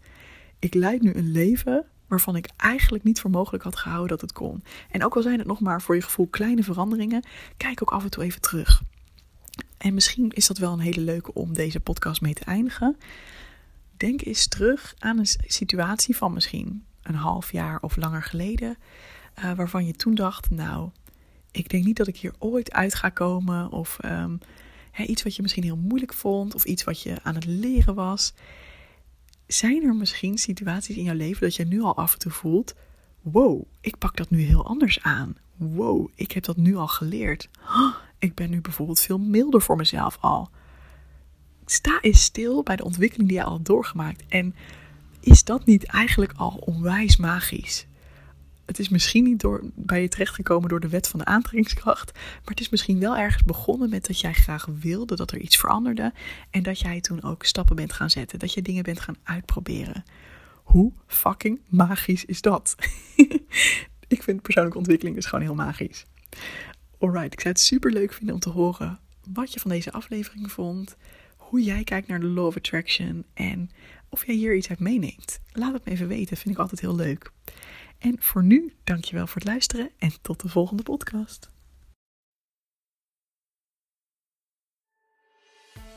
Ik 0.60 0.74
leid 0.74 1.02
nu 1.02 1.14
een 1.14 1.32
leven 1.32 1.86
waarvan 2.08 2.36
ik 2.36 2.50
eigenlijk 2.58 3.04
niet 3.04 3.20
voor 3.20 3.30
mogelijk 3.30 3.64
had 3.64 3.76
gehouden 3.76 4.10
dat 4.10 4.22
het 4.22 4.32
kon. 4.32 4.64
En 4.92 5.04
ook 5.04 5.16
al 5.16 5.22
zijn 5.22 5.38
het 5.38 5.48
nog 5.48 5.60
maar 5.60 5.82
voor 5.82 5.96
je 5.96 6.02
gevoel 6.02 6.28
kleine 6.28 6.64
veranderingen, 6.64 7.26
kijk 7.58 7.82
ook 7.82 7.92
af 7.92 8.04
en 8.04 8.10
toe 8.10 8.24
even 8.24 8.42
terug. 8.42 8.82
En 9.78 9.94
misschien 9.94 10.32
is 10.32 10.48
dat 10.48 10.58
wel 10.58 10.74
een 10.74 10.80
hele 10.80 11.02
leuke 11.02 11.34
om 11.34 11.54
deze 11.54 11.80
podcast 11.80 12.22
mee 12.22 12.34
te 12.34 12.44
eindigen. 12.44 12.98
Denk 13.98 14.26
eens 14.26 14.48
terug 14.48 14.96
aan 15.00 15.18
een 15.18 15.28
situatie 15.48 16.18
van 16.18 16.34
misschien 16.34 16.86
een 17.02 17.16
half 17.16 17.52
jaar 17.52 17.82
of 17.82 17.96
langer 17.96 18.24
geleden, 18.24 18.78
uh, 19.40 19.54
waarvan 19.54 19.86
je 19.86 19.94
toen 19.94 20.16
dacht: 20.16 20.50
Nou, 20.50 20.90
ik 21.52 21.70
denk 21.70 21.86
niet 21.86 21.98
dat 21.98 22.08
ik 22.08 22.18
hier 22.18 22.34
ooit 22.40 22.72
uit 22.72 22.96
ga 22.96 23.10
komen. 23.10 23.72
Of 23.72 23.98
um, 24.06 24.40
iets 24.98 25.24
wat 25.24 25.36
je 25.36 25.42
misschien 25.42 25.64
heel 25.64 25.78
moeilijk 25.78 26.14
vond, 26.14 26.56
of 26.56 26.64
iets 26.64 26.84
wat 26.84 27.02
je 27.02 27.16
aan 27.24 27.36
het 27.36 27.46
leren 27.46 27.96
was 27.96 28.34
zijn 29.48 29.84
er 29.84 29.96
misschien 29.96 30.38
situaties 30.38 30.96
in 30.96 31.04
jouw 31.04 31.16
leven 31.16 31.42
dat 31.42 31.56
je 31.56 31.66
nu 31.66 31.82
al 31.82 31.96
af 31.96 32.14
en 32.14 32.20
toe 32.20 32.32
voelt: 32.32 32.74
wow, 33.22 33.64
ik 33.82 33.98
pak 33.98 34.18
dat 34.18 34.30
nu 34.30 34.42
heel 34.42 34.66
anders 34.66 35.02
aan. 35.02 35.36
Wow, 35.56 36.10
ik 36.16 36.32
heb 36.32 36.44
dat 36.44 36.58
nu 36.58 36.76
al 36.76 36.88
geleerd. 36.88 37.50
ik 38.20 38.36
ben 38.36 38.50
nu 38.50 38.62
bijvoorbeeld 38.62 39.00
veel 39.00 39.20
milder 39.20 39.62
voor 39.62 39.76
mezelf 39.76 40.18
al. 40.22 40.50
Sta 41.66 42.02
eens 42.02 42.24
stil 42.24 42.64
bij 42.64 42.76
de 42.76 42.84
ontwikkeling 42.84 43.28
die 43.28 43.38
je 43.38 43.44
al 43.44 43.54
hebt 43.54 43.66
doorgemaakt. 43.66 44.24
En 44.28 44.56
is 45.20 45.44
dat 45.44 45.66
niet 45.66 45.86
eigenlijk 45.86 46.34
al 46.36 46.62
onwijs 46.66 47.18
magisch? 47.18 47.86
het 48.66 48.80
is 48.80 48.90
misschien 48.90 49.24
niet 49.24 49.40
door, 49.40 49.62
bij 49.76 50.02
je 50.02 50.08
terechtgekomen 50.08 50.70
door 50.70 50.80
de 50.80 50.90
wet 50.90 51.08
van 51.08 51.20
de 51.20 51.26
aantrekkingskracht. 51.26 52.14
Maar 52.14 52.42
het 52.46 52.60
is 52.60 52.70
misschien 52.70 53.00
wel 53.00 53.18
ergens 53.18 53.44
begonnen 53.44 53.90
met 53.90 54.06
dat 54.06 54.20
jij 54.20 54.34
graag 54.34 54.68
wilde 54.80 55.16
dat 55.16 55.32
er 55.32 55.38
iets 55.38 55.58
veranderde. 55.58 56.14
En 56.50 56.64
dat 56.64 56.80
jij 56.80 57.02
toen 57.02 57.24
ook 57.24 57.44
stappen 57.44 57.76
bent 57.76 57.94
gaan 57.94 58.10
zetten. 58.10 58.40
Dat 58.40 58.54
je 58.54 58.62
dingen 58.62 58.84
bent 58.84 59.00
gaan 59.00 59.18
uitproberen. 59.24 60.04
Hoe 60.64 60.92
fucking 61.08 61.60
magisch 61.68 62.26
is 62.26 62.42
dat? 62.42 62.76
ik 64.08 64.24
vind 64.24 64.42
persoonlijke 64.42 64.78
ontwikkeling 64.78 65.16
dus 65.16 65.26
gewoon 65.26 65.44
heel 65.44 65.56
magisch. 65.56 66.06
Alright, 67.00 67.34
ik 67.34 67.42
zou 67.42 67.54
het 67.54 67.64
super 67.64 67.92
leuk 67.92 68.14
vinden 68.14 68.36
om 68.36 68.42
te 68.42 68.50
horen 68.50 69.00
wat 69.34 69.54
je 69.54 69.60
van 69.60 69.72
deze 69.72 69.92
aflevering 69.92 70.52
vond. 70.52 70.96
Hoe 71.46 71.64
jij 71.64 71.84
kijkt 71.84 72.08
naar 72.08 72.20
de 72.20 72.26
Law 72.26 72.46
of 72.46 72.56
Attraction. 72.56 73.26
En 73.34 73.70
of 74.10 74.26
jij 74.26 74.36
hier 74.36 74.56
iets 74.56 74.70
uit 74.70 74.80
meeneemt. 74.80 75.40
Laat 75.52 75.74
het 75.74 75.86
me 75.86 75.92
even 75.92 76.08
weten, 76.08 76.38
vind 76.38 76.56
ik 76.56 76.62
altijd 76.62 76.82
heel 76.82 76.96
leuk. 76.96 77.32
En 77.98 78.16
voor 78.20 78.44
nu, 78.44 78.74
dankjewel 78.84 79.28
voor 79.28 79.36
het 79.36 79.50
luisteren 79.50 79.90
en 79.98 80.12
tot 80.22 80.42
de 80.42 80.50
volgende 80.50 80.84
podcast. 80.84 81.50